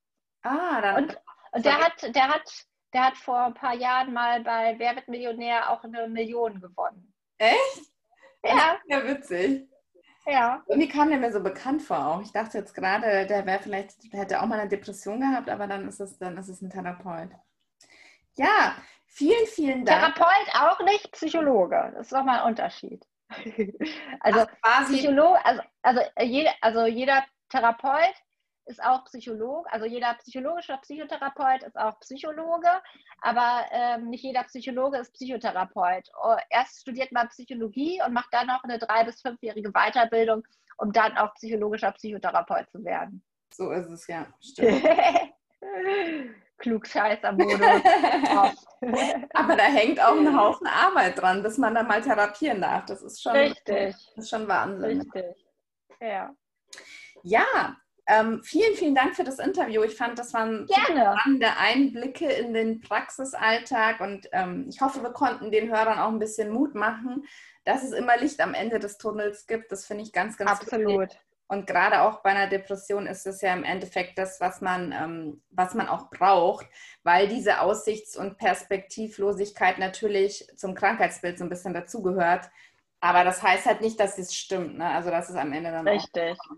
Ah, 0.43 0.82
dann. 0.82 1.04
Und 1.04 1.17
und 1.51 1.65
der 1.65 1.79
hat, 1.79 2.15
der 2.15 2.27
hat, 2.27 2.65
der 2.93 3.07
hat 3.07 3.17
vor 3.17 3.45
ein 3.45 3.53
paar 3.53 3.75
Jahren 3.75 4.13
mal 4.13 4.41
bei 4.41 4.75
Wer 4.77 4.95
wird 4.95 5.07
Millionär 5.07 5.69
auch 5.69 5.83
eine 5.83 6.07
Million 6.07 6.59
gewonnen. 6.59 7.13
Echt? 7.38 7.91
Ja. 8.43 8.77
Ja, 8.88 9.05
witzig. 9.05 9.67
Ja. 10.25 10.63
Irgendwie 10.67 10.88
kam 10.88 11.09
der 11.09 11.17
mir 11.17 11.31
so 11.31 11.41
bekannt 11.41 11.81
vor 11.81 12.05
auch. 12.05 12.21
Ich 12.21 12.31
dachte 12.31 12.57
jetzt 12.57 12.73
gerade, 12.75 13.25
der 13.25 13.45
wäre 13.45 13.59
vielleicht, 13.59 14.12
der 14.13 14.21
hätte 14.21 14.41
auch 14.41 14.45
mal 14.45 14.59
eine 14.59 14.69
Depression 14.69 15.19
gehabt, 15.19 15.49
aber 15.49 15.67
dann 15.67 15.88
ist 15.88 15.99
es, 15.99 16.17
dann 16.19 16.38
ist 16.38 16.49
es 16.49 16.62
ein 16.62 16.69
Therapeut. 16.69 17.31
Ja, 18.35 18.75
vielen, 19.05 19.45
vielen 19.47 19.85
Dank. 19.85 20.15
Therapeut 20.15 20.55
auch 20.55 20.79
nicht, 20.81 21.12
Psychologe. 21.12 21.91
Das 21.95 22.07
ist 22.07 22.12
nochmal 22.12 22.41
ein 22.41 22.47
Unterschied. 22.47 23.05
Also 24.21 24.45
Ach, 24.62 24.85
Psychologe, 24.85 25.43
also, 25.45 25.62
also, 25.81 26.01
jeder, 26.19 26.51
also 26.62 26.85
jeder 26.85 27.23
Therapeut 27.49 28.13
ist 28.69 28.82
auch 28.84 29.03
Psycholog, 29.05 29.67
also 29.71 29.86
jeder 29.86 30.13
psychologische 30.15 30.77
Psychotherapeut 30.82 31.63
ist 31.63 31.77
auch 31.77 31.99
Psychologe, 31.99 32.69
aber 33.21 33.65
ähm, 33.71 34.10
nicht 34.10 34.23
jeder 34.23 34.43
Psychologe 34.43 34.97
ist 34.99 35.13
Psychotherapeut. 35.13 36.10
Oh, 36.23 36.36
erst 36.49 36.82
studiert 36.82 37.12
man 37.12 37.27
Psychologie 37.29 37.99
und 38.05 38.13
macht 38.13 38.32
dann 38.32 38.47
noch 38.47 38.63
eine 38.63 38.77
drei- 38.77 39.03
bis 39.03 39.21
fünfjährige 39.21 39.71
Weiterbildung, 39.71 40.43
um 40.77 40.93
dann 40.93 41.17
auch 41.17 41.34
psychologischer 41.34 41.91
Psychotherapeut 41.91 42.69
zu 42.71 42.84
werden. 42.86 43.23
So 43.51 43.71
ist 43.71 43.89
es, 43.89 44.08
ja. 44.08 44.27
Stimmt. 44.39 44.84
Klugscheißer 46.60 47.32
Modus. 47.32 47.60
Aber 49.34 49.55
da 49.55 49.63
hängt 49.63 49.99
auch 49.99 50.15
ein 50.15 50.38
Haufen 50.38 50.67
Arbeit 50.67 51.19
dran, 51.19 51.41
bis 51.41 51.58
man 51.58 51.73
da 51.73 51.84
mal 51.84 52.01
therapieren 52.01 52.62
darf. 52.62 52.86
Das 52.86 53.01
ist 53.01 53.21
schon, 53.21 53.32
Richtig. 53.32 53.95
Das 54.15 54.25
ist 54.25 54.29
schon 54.29 54.47
Wahnsinn. 54.47 55.01
Richtig. 55.01 55.45
Ja. 56.01 56.34
Ja, 57.23 57.77
ähm, 58.10 58.41
vielen, 58.43 58.76
vielen 58.76 58.95
Dank 58.95 59.15
für 59.15 59.24
das 59.24 59.38
Interview. 59.38 59.84
Ich 59.84 59.95
fand, 59.95 60.17
das 60.17 60.34
waren 60.34 60.67
spannende 60.67 61.56
Einblicke 61.58 62.26
in 62.26 62.54
den 62.54 62.82
Praxisalltag 62.82 64.02
und 64.02 64.28
ähm, 64.32 64.65
ich 64.67 64.82
hoffe, 64.82 65.04
wir 65.04 65.12
konnten 65.12 65.52
den 65.52 65.69
Hörern 65.69 66.00
auch 66.00 66.10
ein 66.10 66.19
bisschen 66.19 66.50
Mut 66.50 66.74
machen, 66.74 67.26
dass 67.65 67.84
es 67.84 67.91
immer 67.91 68.17
Licht 68.17 68.41
am 68.41 68.56
Ende 68.56 68.80
des 68.80 68.98
Tunnels 68.98 69.45
gibt. 69.45 69.72
Das 69.72 69.86
finde 69.86 70.04
ich 70.04 70.12
ganz, 70.12 70.38
ganz 70.38 70.50
Absolut. 70.50 71.02
Wichtig. 71.02 71.19
Und 71.48 71.65
gerade 71.65 72.02
auch 72.02 72.22
bei 72.22 72.30
einer 72.30 72.48
Depression 72.48 73.08
ist 73.08 73.26
es 73.26 73.41
ja 73.41 73.54
im 73.54 73.63
Endeffekt 73.63 74.17
das, 74.17 74.39
was 74.39 74.62
man, 74.62 74.91
ähm, 74.91 75.41
was 75.50 75.74
man 75.74 75.88
auch 75.88 76.10
braucht, 76.10 76.67
weil 77.04 77.28
diese 77.28 77.62
Aussichts- 77.62 78.17
und 78.17 78.38
Perspektivlosigkeit 78.38 79.80
natürlich 79.80 80.48
zum 80.56 80.76
Krankheitsbild 80.76 81.38
so 81.38 81.43
ein 81.43 81.50
bisschen 81.50 81.74
dazugehört. 81.74 82.50
Aber 83.02 83.24
das 83.24 83.41
heißt 83.41 83.65
halt 83.65 83.82
nicht, 83.82 84.00
dass 84.00 84.17
es 84.17 84.36
stimmt. 84.36 84.78
Ne? 84.78 84.86
Also 84.89 85.10
das 85.10 85.30
ist 85.30 85.38
am 85.38 85.54
Ende 85.54 85.72
dann 85.72 85.88
Richtig. 85.88 86.38
Auch 86.39 86.56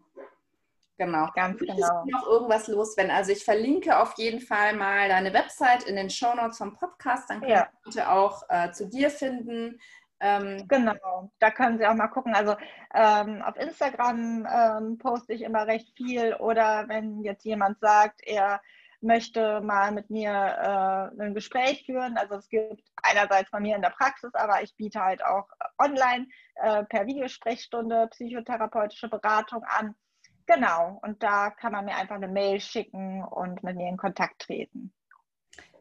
Genau. 1.01 1.27
Ganz 1.33 1.57
genau. 1.57 2.05
noch 2.05 2.27
irgendwas 2.27 2.67
loswerden? 2.67 3.11
Also 3.11 3.31
ich 3.31 3.43
verlinke 3.43 3.97
auf 3.97 4.13
jeden 4.17 4.39
Fall 4.39 4.75
mal 4.75 5.09
deine 5.09 5.33
Website 5.33 5.83
in 5.85 5.95
den 5.95 6.11
Show 6.11 6.35
Notes 6.35 6.59
vom 6.59 6.75
Podcast. 6.75 7.27
Dann 7.27 7.39
können 7.39 7.51
ja. 7.51 7.67
Leute 7.83 8.11
auch 8.11 8.43
äh, 8.49 8.71
zu 8.71 8.87
dir 8.87 9.09
finden. 9.09 9.79
Ähm, 10.19 10.67
genau, 10.67 11.31
da 11.39 11.49
können 11.49 11.79
Sie 11.79 11.87
auch 11.87 11.95
mal 11.95 12.09
gucken. 12.09 12.35
Also 12.35 12.55
ähm, 12.93 13.41
auf 13.41 13.55
Instagram 13.57 14.47
ähm, 14.47 14.97
poste 14.99 15.33
ich 15.33 15.41
immer 15.41 15.65
recht 15.65 15.91
viel 15.97 16.35
oder 16.35 16.87
wenn 16.87 17.23
jetzt 17.23 17.45
jemand 17.45 17.79
sagt, 17.79 18.21
er 18.27 18.61
möchte 18.99 19.61
mal 19.61 19.91
mit 19.91 20.11
mir 20.11 20.29
äh, 20.29 21.23
ein 21.23 21.33
Gespräch 21.33 21.83
führen. 21.87 22.15
Also 22.19 22.35
es 22.35 22.47
gibt 22.47 22.83
einerseits 23.01 23.49
bei 23.49 23.59
mir 23.59 23.75
in 23.75 23.81
der 23.81 23.89
Praxis, 23.89 24.35
aber 24.35 24.61
ich 24.61 24.75
biete 24.75 25.01
halt 25.01 25.25
auch 25.25 25.47
online 25.79 26.27
äh, 26.57 26.83
per 26.83 27.07
Videosprechstunde 27.07 28.07
psychotherapeutische 28.11 29.09
Beratung 29.09 29.63
an. 29.63 29.95
Genau, 30.45 30.99
und 31.01 31.21
da 31.23 31.49
kann 31.49 31.71
man 31.71 31.85
mir 31.85 31.95
einfach 31.95 32.15
eine 32.15 32.27
Mail 32.27 32.59
schicken 32.59 33.23
und 33.23 33.63
mit 33.63 33.75
mir 33.75 33.89
in 33.89 33.97
Kontakt 33.97 34.41
treten. 34.41 34.93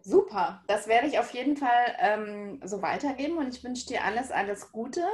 Super, 0.03 0.63
das 0.67 0.89
werde 0.89 1.09
ich 1.09 1.19
auf 1.19 1.31
jeden 1.33 1.57
Fall 1.57 1.97
ähm, 1.99 2.61
so 2.65 2.81
weitergeben 2.81 3.37
und 3.39 3.55
ich 3.55 3.63
wünsche 3.63 3.87
dir 3.87 4.03
alles, 4.03 4.31
alles 4.31 4.73
Gute 4.73 5.05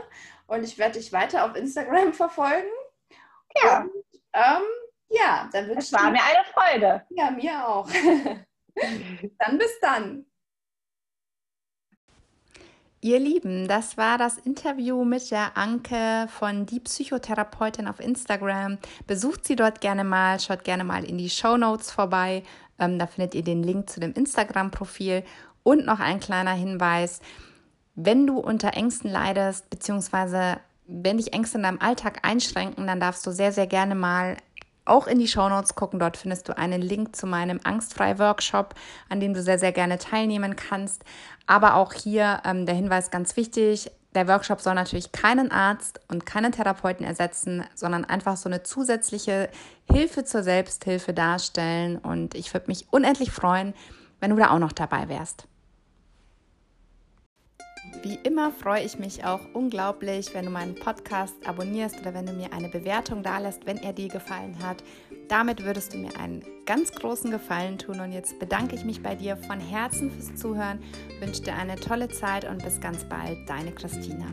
und 0.47 0.63
ich 0.63 0.79
werde 0.79 0.99
dich 0.99 1.13
weiter 1.13 1.45
auf 1.45 1.57
Instagram 1.57 2.13
verfolgen. 2.13 2.69
Ja. 3.63 3.81
Und, 3.81 3.91
ähm, 4.33 4.63
ja, 5.09 5.49
dann 5.53 5.67
wünsche 5.67 5.81
ich. 5.81 5.87
Es 5.87 5.93
war 5.93 6.11
mir 6.11 6.23
eine 6.23 6.45
Freude. 6.53 7.07
Ja, 7.11 7.31
mir 7.31 7.69
auch. 7.69 7.89
dann 9.39 9.59
bis 9.59 9.81
dann. 9.81 10.27
Ihr 13.07 13.21
Lieben, 13.21 13.69
das 13.69 13.97
war 13.97 14.19
das 14.19 14.37
Interview 14.37 15.05
mit 15.05 15.31
der 15.31 15.57
Anke 15.57 16.27
von 16.27 16.67
Die 16.67 16.81
Psychotherapeutin 16.81 17.87
auf 17.87 18.01
Instagram. 18.01 18.79
Besucht 19.07 19.47
sie 19.47 19.55
dort 19.55 19.81
gerne 19.81 20.03
mal, 20.03 20.41
schaut 20.41 20.65
gerne 20.65 20.83
mal 20.83 21.05
in 21.05 21.17
die 21.17 21.31
Show 21.31 21.57
Notes 21.57 21.93
vorbei. 21.93 22.43
Ähm, 22.81 22.99
da 22.99 23.07
findet 23.07 23.37
ihr 23.37 23.45
den 23.45 23.63
Link 23.63 23.89
zu 23.89 24.01
dem 24.01 24.13
Instagram-Profil. 24.13 25.23
Und 25.63 25.87
noch 25.87 26.01
ein 26.01 26.19
kleiner 26.19 26.55
Hinweis, 26.55 27.21
wenn 27.95 28.27
du 28.27 28.41
unter 28.41 28.75
Ängsten 28.75 29.09
leidest, 29.09 29.71
beziehungsweise 29.71 30.59
wenn 30.89 31.19
dich 31.19 31.33
Ängste 31.33 31.59
in 31.59 31.63
deinem 31.63 31.81
Alltag 31.81 32.27
einschränken, 32.27 32.89
dann 32.89 32.99
darfst 32.99 33.25
du 33.25 33.31
sehr, 33.31 33.53
sehr 33.53 33.69
gerne 33.69 33.95
mal 33.95 34.37
auch 34.87 35.07
in 35.07 35.19
die 35.19 35.29
Shownotes 35.29 35.75
gucken. 35.75 35.99
Dort 35.99 36.17
findest 36.17 36.49
du 36.49 36.57
einen 36.57 36.81
Link 36.81 37.15
zu 37.15 37.27
meinem 37.27 37.61
Angstfrei-Workshop, 37.63 38.75
an 39.09 39.21
dem 39.21 39.35
du 39.35 39.43
sehr, 39.43 39.59
sehr 39.59 39.73
gerne 39.73 39.99
teilnehmen 39.99 40.57
kannst. 40.57 41.05
Aber 41.47 41.75
auch 41.75 41.93
hier 41.93 42.41
ähm, 42.45 42.67
der 42.67 42.75
Hinweis 42.75 43.11
ganz 43.11 43.37
wichtig, 43.37 43.91
Der 44.17 44.29
Workshop 44.29 44.63
soll 44.63 44.75
natürlich 44.75 45.13
keinen 45.13 45.51
Arzt 45.51 46.01
und 46.09 46.25
keinen 46.25 46.51
Therapeuten 46.51 47.05
ersetzen, 47.05 47.65
sondern 47.75 48.07
einfach 48.07 48.39
so 48.39 48.49
eine 48.49 48.63
zusätzliche 48.63 49.51
Hilfe 49.93 50.25
zur 50.25 50.43
Selbsthilfe 50.43 51.13
darstellen. 51.13 51.99
Und 51.99 52.35
ich 52.35 52.55
würde 52.55 52.69
mich 52.69 52.87
unendlich 52.91 53.31
freuen, 53.31 53.75
wenn 54.21 54.31
du 54.31 54.37
da 54.37 54.53
auch 54.53 54.59
noch 54.59 54.73
dabei 54.73 55.11
wärst. 55.11 55.47
Wie 58.03 58.19
immer 58.23 58.53
freue 58.53 58.85
ich 58.85 58.99
mich 58.99 59.25
auch 59.25 59.41
unglaublich, 59.53 60.33
wenn 60.33 60.45
du 60.45 60.51
meinen 60.51 60.75
Podcast 60.75 61.35
abonnierst 61.45 62.01
oder 62.01 62.15
wenn 62.15 62.27
du 62.27 62.33
mir 62.33 62.53
eine 62.53 62.69
Bewertung 62.69 63.23
dalässt, 63.23 63.67
wenn 63.67 63.79
er 63.79 63.93
dir 63.93 64.09
gefallen 64.09 64.57
hat. 64.63 64.85
Damit 65.29 65.65
würdest 65.65 65.93
du 65.93 65.99
mir 65.99 66.17
einen 66.19 66.45
ganz 66.67 66.93
großen 66.93 67.31
Gefallen 67.31 67.79
tun 67.79 68.01
und 68.01 68.13
jetzt 68.13 68.39
bedanke 68.39 68.77
ich 68.77 68.85
mich 68.85 69.03
bei 69.03 69.15
dir 69.15 69.37
von 69.37 69.59
Herzen 69.59 70.11
fürs 70.11 70.37
Zuhören, 70.37 70.81
wünsche 71.21 71.43
dir 71.43 71.55
eine 71.55 71.77
tolle 71.77 72.09
Zeit 72.09 72.45
und 72.45 72.63
bis 72.63 72.81
ganz 72.81 73.05
bald, 73.05 73.39
deine 73.49 73.73
Christina. 73.73 74.27